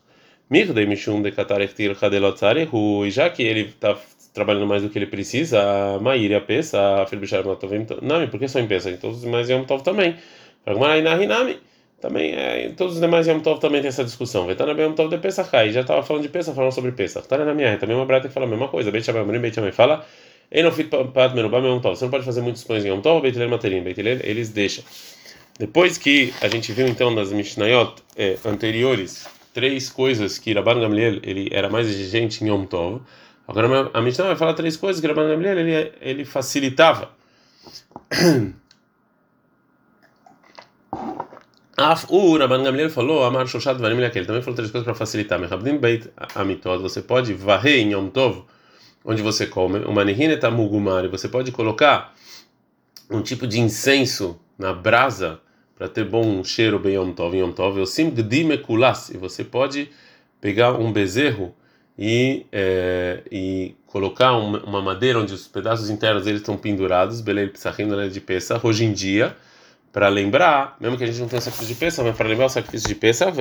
Mirdei 0.50 0.86
mishum 0.86 1.22
de 1.22 1.32
katarechtir 1.32 1.96
kadelot 1.96 2.40
e 3.06 3.12
já 3.12 3.30
que 3.30 3.44
ele 3.44 3.62
está 3.62 3.96
trabalhando 4.38 4.68
mais 4.68 4.84
do 4.84 4.90
que 4.90 5.00
ele 5.00 5.08
precisa, 5.08 5.60
a 5.60 6.00
Maíra 6.00 6.46
e 6.48 6.60
a 6.76 7.06
Filibishar 7.08 7.44
Matovim, 7.44 7.88
Nami, 8.02 8.28
por 8.28 8.40
que 8.40 8.48
só 8.48 8.60
em 8.60 8.68
Pesa? 8.68 8.92
Em 8.92 8.98
todos 8.98 9.18
os 9.18 9.24
demais 9.24 9.50
Yom 9.50 9.64
Tov 9.64 9.84
também. 9.84 10.16
Nami, 10.66 11.60
também, 12.00 12.36
é, 12.36 12.68
em 12.68 12.74
todos 12.76 12.94
os 12.94 13.02
demais 13.02 13.28
Yom 13.28 13.40
Tov 13.40 13.60
também 13.60 13.82
tem 13.82 13.90
essa 13.90 14.04
discussão. 14.04 14.46
Vetana 14.46 14.80
Yom 14.80 14.94
Tov 14.94 15.10
de 15.10 15.18
Pesach, 15.18 15.50
já 15.72 15.82
estava 15.82 16.04
falando 16.04 16.22
de 16.22 16.30
Pesach, 16.30 16.56
falando 16.56 16.72
sobre 16.72 16.92
Pesach. 16.92 17.28
Tá 17.28 17.38
na 17.40 17.54
minha 17.54 17.78
também 17.78 17.96
uma 17.96 18.06
brata 18.06 18.28
que 18.28 18.34
fala 18.34 18.46
a 18.46 18.50
mesma 18.50 18.68
coisa. 18.68 18.92
Beit 18.92 19.04
Shabbat, 19.04 19.54
Shabbat 19.54 19.76
fala, 19.76 20.06
Enofit 20.52 20.90
Pat 21.14 21.34
Menubá 21.34 21.58
Yom 21.58 21.80
Tov. 21.80 21.98
Você 21.98 22.06
não 22.06 22.12
pode 22.12 22.24
fazer 22.24 22.42
muitos 22.42 22.64
pães 22.64 22.86
em 22.86 22.90
Yom 22.90 23.02
Tov, 23.02 23.22
Beit 23.22 23.38
Materim. 23.48 23.82
Beit 23.82 24.00
eles 24.00 24.50
deixam. 24.50 24.84
Depois 25.58 25.98
que 25.98 26.32
a 26.40 26.48
gente 26.48 26.72
viu 26.72 26.88
então 26.88 27.10
nas 27.10 27.34
Mishnayot 27.34 27.96
é, 28.16 28.38
anteriores 28.46 29.26
três 29.58 29.90
coisas 29.90 30.38
que 30.38 30.54
Rabban 30.54 30.80
Gamliel 30.80 31.20
ele 31.24 31.50
era 31.52 31.68
mais 31.68 31.88
exigente 31.88 32.44
em 32.44 32.50
Yom 32.50 32.68
Tov, 32.68 33.02
Agora 33.48 33.92
a 33.94 34.02
Mishnah 34.02 34.26
vai 34.26 34.36
falar 34.36 34.54
três 34.54 34.76
coisas 34.76 35.00
que 35.00 35.08
Rabban 35.08 35.30
Gamliel 35.30 35.58
ele, 35.58 35.94
ele 36.02 36.26
facilitava. 36.26 37.12
O 42.10 42.38
Rabban 42.38 42.64
Gamliel 42.64 42.90
falou, 42.90 43.24
Amar 43.24 43.48
Shoshat 43.48 43.80
Varim 43.80 43.98
Ele 44.00 44.26
também 44.26 44.42
falou 44.42 44.56
três 44.56 44.72
coisas 44.72 44.84
para 44.84 44.96
facilitar. 44.96 45.40
Mechabdim 45.40 45.78
Beit 45.78 46.10
Amitod, 46.36 46.82
você 46.82 47.02
pode 47.02 47.34
varrer 47.34 47.80
em 47.80 47.94
Yom 47.94 48.10
Tov, 48.10 48.44
onde 49.06 49.22
você 49.22 49.46
come, 49.46 49.80
o 49.80 49.92
Manihin 49.92 50.30
Mugumar, 50.52 51.06
e 51.06 51.08
você 51.08 51.30
pode 51.30 51.52
colocar 51.52 52.14
um 53.10 53.22
tipo 53.22 53.48
de 53.48 53.60
incenso 53.60 54.40
na 54.58 54.74
brasa 54.74 55.40
para 55.78 55.88
ter 55.88 56.04
bom 56.04 56.44
cheiro 56.44 56.80
bem 56.80 56.96
Yom 56.96 57.12
Tov, 57.14 57.38
Yom 57.38 57.52
Tov. 57.52 57.80
E 57.80 59.18
você 59.18 59.44
pode 59.44 59.90
pegar 60.42 60.74
um 60.74 60.92
bezerro 60.92 61.56
e, 61.98 62.46
é, 62.52 63.22
e 63.32 63.76
colocar 63.88 64.34
uma, 64.34 64.64
uma, 64.64 64.82
madeira 64.82 65.20
onde 65.20 65.34
os 65.34 65.48
pedaços 65.48 65.90
internos 65.90 66.28
eles 66.28 66.42
estão 66.42 66.56
pendurados, 66.56 67.22
beleza, 67.22 67.52
psachim 67.52 67.88
de 68.10 68.22
peça, 68.22 68.60
hoje 68.62 68.86
em 68.86 68.94
dia, 68.94 69.36
para 69.92 70.08
lembrar, 70.10 70.78
mesmo 70.80 70.96
que 70.96 71.04
a 71.04 71.08
gente 71.08 71.20
não 71.20 71.28
tenha 71.28 71.42
sacrifício 71.42 71.74
de 71.74 71.80
peça, 71.80 72.04
mas 72.04 72.16
para 72.16 72.28
lembrar 72.28 72.46
o 72.46 72.50
sacrifício 72.50 72.88
de 72.88 72.96
peça, 72.96 73.34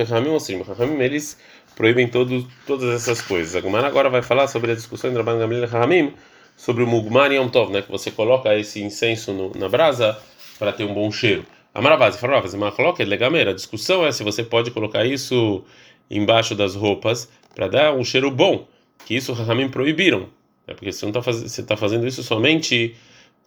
eles 0.99 1.37
proíbem 1.75 2.07
todos, 2.07 2.45
todas 2.65 2.95
essas 2.95 3.21
coisas. 3.21 3.55
A 3.55 3.87
agora 3.87 4.09
vai 4.09 4.23
falar 4.23 4.47
sobre 4.47 4.71
a 4.71 4.75
discussão 4.75 5.11
entre 5.11 5.21
Rabban 5.21 5.37
Gamliel 5.37 5.63
e 5.63 5.67
Rahamim 5.67 6.13
sobre 6.55 6.83
o 6.83 6.87
Mugmar 6.87 7.31
Yom 7.31 7.47
Tov, 7.49 7.71
né, 7.71 7.83
que 7.83 7.91
você 7.91 8.09
coloca 8.09 8.57
esse 8.57 8.81
incenso 8.81 9.31
no, 9.33 9.51
na 9.55 9.69
brasa 9.69 10.17
para 10.57 10.73
ter 10.73 10.83
um 10.83 10.93
bom 10.95 11.11
cheiro. 11.11 11.45
A 11.71 11.81
Marabase 11.81 12.17
falou, 12.17 12.41
mas 12.57 12.73
coloca 12.73 13.03
legameira. 13.03 13.51
A 13.51 13.53
discussão 13.53 14.03
é 14.03 14.11
se 14.11 14.23
você 14.23 14.43
pode 14.43 14.71
colocar 14.71 15.05
isso 15.05 15.63
embaixo 16.09 16.55
das 16.55 16.73
roupas 16.73 17.29
para 17.57 17.67
dar 17.67 17.91
um 17.91 18.03
cheiro 18.03 18.29
bom, 18.29 18.67
que 19.03 19.15
isso 19.15 19.33
Rahamim 19.33 19.67
proibiram. 19.67 20.29
É 20.67 20.75
porque 20.75 20.91
você 20.91 21.07
está 21.07 21.23
faz... 21.23 21.57
Tá 21.65 21.75
fazendo 21.75 22.05
isso 22.05 22.21
somente 22.21 22.95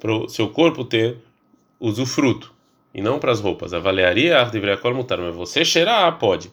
para 0.00 0.12
o 0.12 0.29
seu 0.29 0.49
corpo 0.49 0.85
ter 0.85 1.17
usufruto 1.79 2.52
e 2.93 3.00
não 3.00 3.21
para 3.21 3.31
as 3.31 3.38
roupas. 3.38 3.73
Avaliaria 3.73 4.45
deveria 4.47 4.76
mutar, 4.93 5.17
mas 5.19 5.33
você 5.37 5.64
cheirar 5.64 6.19
pode. 6.19 6.50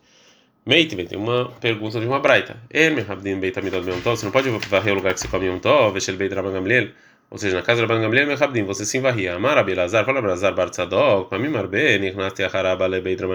Meite, 0.63 0.95
tem 1.05 1.17
uma 1.17 1.49
pergunta 1.59 1.99
de 1.99 2.05
uma 2.05 2.19
braita. 2.19 2.57
Você 4.03 4.25
não 4.25 4.32
pode 4.32 4.49
varrer 4.69 4.93
o 4.93 4.97
lugar 4.97 5.15
que 5.15 5.19
você 5.19 5.27
come 5.27 5.49
um 5.49 5.58
tov, 5.58 5.97
ou 7.29 7.38
seja, 7.38 7.58
na 7.58 7.63
casa 7.63 7.82
do 7.82 7.88
Gamliel, 7.88 8.27
Mechabdim, 8.27 8.63
você 8.63 8.86
se 8.86 8.99
varria. 8.99 9.36
Amar 9.36 9.58
Abelazar, 9.58 10.05
fala 10.05 10.19
Abelazar 10.19 10.53
Bartzadok, 10.53 11.29
Pamim 11.29 11.53
Arbe, 11.58 12.12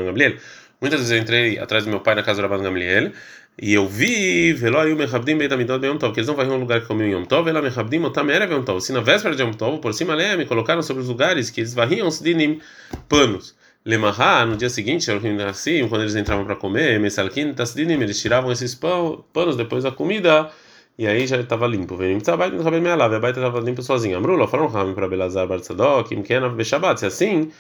Gamliel. 0.05 0.37
Muitas 0.81 0.99
vezes 0.99 1.13
eu 1.13 1.19
entrei 1.19 1.59
atrás 1.59 1.85
do 1.85 1.91
meu 1.91 2.01
pai 2.01 2.17
na 2.17 2.25
casa 2.25 2.43
Rabban 2.43 2.61
Gamliel, 2.61 3.13
e 3.61 3.75
eu 3.75 3.87
vi, 3.87 4.53
velo 4.55 4.79
aí 4.79 4.93
o 4.93 4.97
mechabdim 4.97 5.37
beit 5.37 5.53
amidot 5.53 5.79
beyom 5.79 5.99
tov, 5.99 6.13
que 6.13 6.21
eles 6.21 6.29
não 6.29 6.43
em 6.43 6.49
um 6.51 6.57
lugar 6.57 6.81
que 6.81 6.87
comiam 6.87 7.11
yom 7.11 7.25
tov, 7.25 7.49
ela 7.49 7.61
mechabdim 7.61 8.03
otam 8.03 8.29
erev 8.31 8.51
yom 8.51 8.63
tov. 8.63 8.81
Se 8.81 8.93
na 8.93 9.01
véspera 9.01 9.37
de 9.37 9.43
yom 9.43 9.53
tov, 9.53 9.79
por 9.79 9.93
cima 9.93 10.15
leia, 10.15 10.37
me 10.37 10.47
colocaram 10.47 10.83
sobre 10.83 11.03
os 11.03 11.09
lugares 11.09 11.51
que 11.51 11.61
eles 11.61 11.75
varriam 11.75 12.09
dinim 12.09 12.61
panos. 13.09 13.55
Lemahá, 13.85 14.47
no 14.47 14.57
dia 14.57 14.71
seguinte, 14.71 15.11
assim, 15.49 15.89
quando 15.89 16.03
eles 16.03 16.15
entravam 16.15 16.45
para 16.45 16.55
comer, 16.57 17.01
mesalkin 17.01 17.53
tasdinim, 17.53 18.01
eles 18.01 18.21
tiravam 18.21 18.53
esses 18.53 18.75
panos 18.75 19.57
depois 19.57 19.83
da 19.83 19.91
comida, 19.91 20.51
e 20.97 21.07
aí 21.07 21.27
já 21.27 21.37
estava 21.41 21.67
limpo. 21.67 21.97
Vem 21.97 22.15
mitzabait, 22.15 22.53
não 22.55 22.63
sabia 22.63 22.81
me 22.81 22.95
lava, 22.95 23.17
a 23.17 23.21
baita 23.21 23.41
estava 23.41 23.61
limpo 23.61 23.83
sozinha. 23.83 24.17
Amrula, 24.17 24.47
falaram 24.47 24.71
ram 24.71 24.95
para 24.95 25.09
Belazar 25.09 25.49
Bartzadok, 25.49 26.15
imkena 26.15 26.49
beshabat, 26.49 27.01
se 27.01 27.07
assim, 27.07 27.51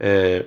é, 0.00 0.46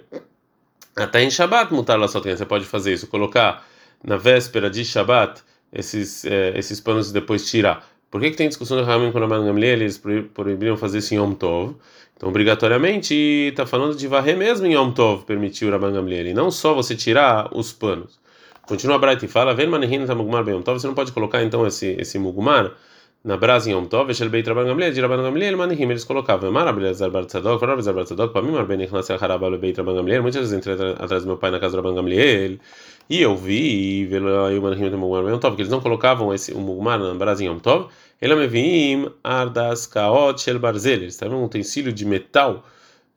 até 0.96 1.24
em 1.24 1.30
Shabat 1.30 1.74
mutar 1.74 1.98
lá 2.00 2.08
só 2.08 2.20
você 2.20 2.46
pode 2.46 2.66
fazer 2.66 2.94
isso, 2.94 3.08
colocar 3.08 3.64
na 4.04 4.18
véspera 4.18 4.70
de 4.70 4.84
Shabat 4.86 5.42
esses 5.72 6.26
é, 6.26 6.58
esses 6.58 6.80
panos 6.80 7.10
e 7.10 7.14
depois 7.14 7.50
tirar. 7.50 7.88
Por 8.10 8.20
que, 8.22 8.32
que 8.32 8.38
tem 8.38 8.48
discussão 8.48 8.78
de 8.78 8.84
Ramim 8.84 9.12
com 9.12 9.20
Raman 9.20 9.46
Gamliel? 9.46 9.82
Eles 9.82 10.02
proibiram 10.34 10.76
fazer 10.76 10.98
isso 10.98 11.14
em 11.14 11.18
Yom 11.18 11.34
Tov. 11.34 11.76
Então, 12.18 12.28
obrigatoriamente, 12.30 13.14
está 13.14 13.68
falando 13.68 13.96
de 13.96 14.08
varrer 14.08 14.36
mesmo 14.36 14.66
em 14.66 14.74
Yom 14.74 14.92
Tov, 14.92 15.26
permitiu 15.26 15.70
Raman 15.70 15.94
Gamliel. 15.94 16.28
E 16.28 16.34
não 16.34 16.50
só 16.50 16.74
você 16.74 16.96
tirar 16.96 17.56
os 17.56 17.72
panos. 17.72 18.20
Continua 18.68 18.96
a 18.96 19.00
Bright 19.00 19.24
e 19.24 19.28
fala: 19.28 19.54
Ven 19.54 19.68
manehin 19.68 20.06
tamugmar 20.06 20.44
bem 20.44 20.56
Yom 20.56 20.64
Tov. 20.64 20.80
Você 20.80 20.88
não 20.88 20.96
pode 20.96 21.12
colocar 21.12 21.44
então 21.44 21.68
esse, 21.68 21.96
esse 22.00 22.18
mugmar 22.18 22.72
na 23.24 23.36
brasa 23.36 23.70
em 23.70 23.74
Yom 23.74 23.86
Tov, 23.86 24.10
Eshel 24.10 24.30
Beit 24.30 24.48
Rabban 24.48 24.66
Gamliel, 24.66 24.94
de 24.94 25.02
Rabban 25.02 25.22
Gamliel, 25.22 25.58
Manihim, 25.58 25.90
eles 25.90 26.06
colocavam, 26.06 26.52
Mar 26.52 26.68
Abelazar 26.68 27.12
Tzadok, 27.12 27.60
Bar 27.60 27.72
Abelazar 27.72 27.94
Bar 27.94 28.06
Tzadok, 28.06 28.34
Pamim 28.34 28.56
Arben 28.56 28.82
Ichnas 28.82 29.10
El 29.10 29.18
Harab 29.20 29.58
Beit 29.60 29.78
Rabban 29.78 29.96
Gamliel, 29.96 30.22
muitas 30.22 30.42
vezes 30.42 30.58
entrei 30.58 30.76
atrás 30.98 31.24
do 31.24 31.28
meu 31.28 31.38
pai 31.38 31.52
na 31.52 31.60
casa 31.60 31.76
do 31.76 31.84
Rabban 31.84 31.96
Gamliel, 31.96 32.60
e 33.10 33.22
eu 33.22 33.36
vi, 33.36 34.04
e 34.04 34.10
Yom 34.14 35.40
Tov, 35.40 35.56
que 35.56 35.62
eles 35.62 35.72
não 35.72 35.82
colocavam 35.82 36.34
esse, 36.34 36.54
o 36.54 36.60
Mugmar 36.60 37.00
na 37.00 37.14
brasa 37.16 37.44
em 37.44 37.48
Yom 37.48 37.60
Tov, 37.60 37.90
Ela 38.22 38.36
me 38.36 38.48
vim 38.48 39.10
Ardas 39.24 39.88
Kaot 39.88 40.40
Shel 40.42 40.60
Barzel, 40.60 41.02
eles 41.02 41.20
um 41.22 41.44
utensílio 41.44 41.92
de 41.92 42.06
metal 42.06 42.64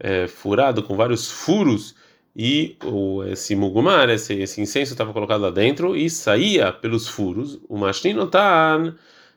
é, 0.01 0.27
furado 0.27 0.83
com 0.83 0.97
vários 0.97 1.31
furos, 1.31 1.95
e 2.35 2.77
o, 2.85 3.23
esse 3.25 3.55
mugumar, 3.55 4.09
esse, 4.09 4.33
esse 4.35 4.61
incenso 4.61 4.93
estava 4.93 5.13
colocado 5.13 5.43
lá 5.43 5.51
dentro 5.51 5.95
e 5.95 6.09
saía 6.09 6.73
pelos 6.73 7.07
furos. 7.07 7.61
O 7.69 7.77
mashninotan 7.77 8.95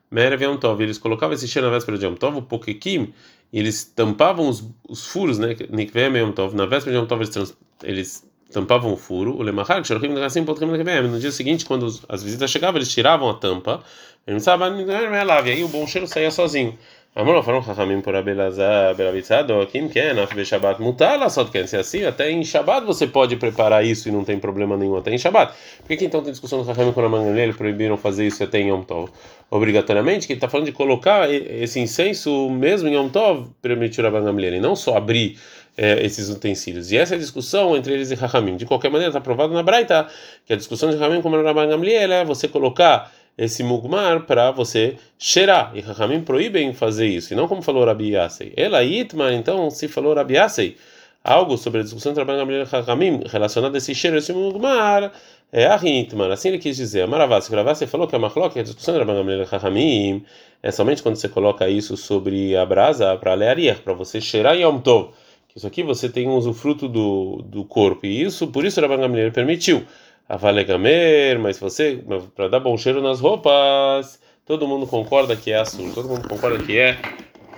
Merev 0.10 0.44
Yom 0.44 0.58
Tov, 0.58 0.82
eles 0.82 0.98
colocavam 0.98 1.34
esse 1.34 1.48
cheiro 1.48 1.68
na 1.68 1.74
véspera 1.74 1.98
de 1.98 2.06
Yom 2.06 2.16
Tov, 2.16 2.38
o 2.38 2.42
Pokekim, 2.42 3.14
eles 3.52 3.84
tampavam 3.84 4.48
os, 4.48 4.64
os 4.88 5.06
furos, 5.08 5.38
né? 5.38 5.56
Nikvem 5.70 6.16
Yom 6.18 6.32
Tov, 6.32 6.56
na 6.56 6.66
véspera 6.66 6.96
de 6.96 7.02
Yom 7.02 7.06
Tov 7.06 7.20
eles, 7.22 7.30
trans, 7.30 7.58
eles 7.84 8.30
tampavam 8.56 8.94
o 8.94 8.98
furo, 8.98 9.36
o 9.38 9.42
Lemachar, 9.42 9.82
no 9.82 11.20
dia 11.20 11.32
seguinte, 11.32 11.66
quando 11.66 11.88
as 12.08 12.24
visitas 12.24 12.50
chegavam, 12.50 12.78
eles 12.78 12.90
tiravam 12.90 13.30
a 13.30 13.34
tampa, 13.34 13.84
e 14.26 15.52
aí 15.52 15.64
o 15.64 15.68
bom 15.68 15.86
cheiro 15.86 16.08
saía 16.08 16.32
sozinho. 16.32 16.78
Amor, 17.14 17.42
foram 17.46 17.64
Chachamim 17.64 18.02
por 18.02 18.14
Abelazar, 18.14 18.94
Belavitzado, 18.94 19.66
Kim 19.68 19.88
Ken, 19.88 20.20
Af 20.22 20.46
Shabbat, 20.46 20.82
mutar 20.82 21.18
lá 21.18 21.30
só 21.30 21.46
que 21.46 21.66
se 21.66 21.78
assim, 21.78 22.04
até 22.04 22.30
em 22.30 22.44
Shabbat 22.44 22.86
você 22.86 23.08
pode 23.08 23.38
preparar 23.38 23.86
isso 23.86 24.10
e 24.10 24.12
não 24.12 24.26
tem 24.26 24.38
problema 24.38 24.76
nenhum, 24.76 24.98
até 24.98 25.14
em 25.14 25.18
Shabbat. 25.18 25.54
Por 25.80 25.88
que, 25.88 25.96
que 25.96 26.06
então 26.06 26.22
tem 26.22 26.32
discussão 26.32 26.60
do 26.60 26.66
Chachamim 26.66 26.92
com 26.92 27.00
a 27.00 27.08
Manganelli 27.08 27.54
proibiram 27.54 27.96
fazer 27.96 28.28
isso 28.28 28.44
até 28.44 28.60
em 28.60 28.68
Yom 28.68 28.82
Tov? 28.82 29.10
Obrigatoriamente, 29.50 30.28
que 30.28 30.34
ele 30.34 30.40
está 30.40 30.50
falando 30.50 30.66
de 30.66 30.74
colocar 30.74 31.32
esse 31.32 31.80
incenso 31.80 32.50
mesmo 32.50 32.90
em 32.90 32.96
Yom 32.96 33.08
Tov, 33.08 33.48
permitir 33.62 34.06
a 34.06 34.12
Manganelli, 34.12 34.60
não 34.60 34.76
só 34.76 34.98
abrir 34.98 35.38
é, 35.78 36.06
esses 36.06 36.30
utensílios. 36.30 36.92
E 36.92 36.98
essa 36.98 37.16
é 37.16 37.18
a 37.18 37.20
discussão 37.20 37.76
entre 37.76 37.94
eles 37.94 38.12
e 38.12 38.18
Chachamim. 38.18 38.56
De 38.56 38.66
qualquer 38.66 38.90
maneira, 38.90 39.10
está 39.10 39.22
provado 39.22 39.54
na 39.54 39.64
Braita 39.64 40.08
que 40.46 40.54
a 40.54 40.56
discussão 40.56 40.90
de 40.90 40.98
Chachamim 40.98 41.22
com 41.22 41.34
a 41.34 41.54
Manganelli 41.54 41.94
é 41.94 42.24
você 42.24 42.48
colocar 42.48 43.12
esse 43.38 43.64
mugmar 43.64 44.22
para 44.22 44.52
você 44.52 44.96
cheirar. 45.18 45.72
E 45.76 45.82
Rahamim 45.82 46.22
proíbem 46.22 46.74
fazer 46.74 47.08
isso. 47.08 47.34
E 47.34 47.36
não 47.36 47.48
como 47.48 47.62
falou 47.62 47.86
Rabi 47.86 48.12
Yasei. 48.12 48.54
Ela 48.56 48.84
Itmar, 48.84 49.34
então, 49.34 49.70
se 49.70 49.88
falou 49.88 50.14
Rabi 50.14 50.36
Yasei, 50.36 50.78
algo 51.24 51.58
sobre 51.58 51.82
a 51.82 51.84
discussão 51.84 52.12
entre 52.12 52.24
Rabban 52.24 52.38
Gamliel 52.38 52.62
e 52.62 52.66
Rahamim 52.66 53.24
relacionado 53.30 53.76
a 53.76 53.78
esse 53.78 53.94
cheiro, 53.94 54.18
esse 54.18 54.32
mugmar, 54.32 55.12
é 55.52 55.66
a. 55.66 55.76
Assim 55.76 56.50
ele 56.50 56.60
quis 56.60 56.78
dizer. 56.78 57.02
Amaravasi, 57.02 57.52
Gravasi 57.52 57.88
falou 57.88 58.08
que 58.08 58.16
a 58.16 58.20
Machlok, 58.20 58.58
a 58.58 58.64
discussão 58.64 58.96
entre 58.96 59.06
Rabban 59.06 59.20
Gamliel 59.20 59.42
e 59.44 59.46
Rahamim, 59.46 60.26
é 60.64 60.72
somente 60.72 61.04
quando 61.04 61.16
você 61.18 61.28
coloca 61.28 61.68
isso 61.68 61.98
sobre 61.98 62.56
a 62.56 62.66
brasa 62.66 63.18
para 63.18 63.34
learia, 63.34 63.76
para 63.76 63.94
você 63.94 64.22
cheirar 64.22 64.56
Yom 64.56 64.80
Tov. 64.80 65.14
Isso 65.56 65.66
aqui 65.66 65.84
você 65.84 66.10
tem 66.10 66.28
um 66.28 66.36
usufruto 66.36 66.90
do, 66.90 67.42
do 67.44 67.64
corpo. 67.64 68.06
E 68.06 68.22
isso, 68.22 68.48
por 68.48 68.66
isso 68.66 68.82
Rabban 68.82 68.98
Gamliel 68.98 69.32
permitiu. 69.32 69.86
avalegamer, 70.28 71.40
mas 71.40 71.60
você 71.60 72.04
para 72.36 72.48
dar 72.48 72.60
bom 72.60 72.78
cheiro 72.78 73.02
nas 73.02 73.20
roupas, 73.20 74.20
todo 74.46 74.68
mundo 74.68 74.88
concorda 74.88 75.36
que 75.36 75.52
é 75.52 75.60
assunto, 75.60 75.94
todo 75.94 76.10
mundo 76.10 76.28
concorda 76.28 76.64
que 76.64 76.78
é 76.78 76.98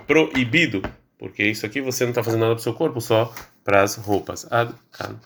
proibido, 0.06 0.82
porque 1.18 1.44
isso 1.44 1.66
aqui 1.66 1.80
você 1.80 2.04
não 2.04 2.10
está 2.10 2.22
fazendo 2.22 2.40
nada 2.40 2.54
para 2.54 2.60
o 2.60 2.62
seu 2.62 2.74
corpo, 2.74 3.00
só 3.00 3.32
para 3.64 3.82
as 3.82 3.96
roupas. 3.96 4.46
Ad 4.50 4.72
-kan. 4.92 5.16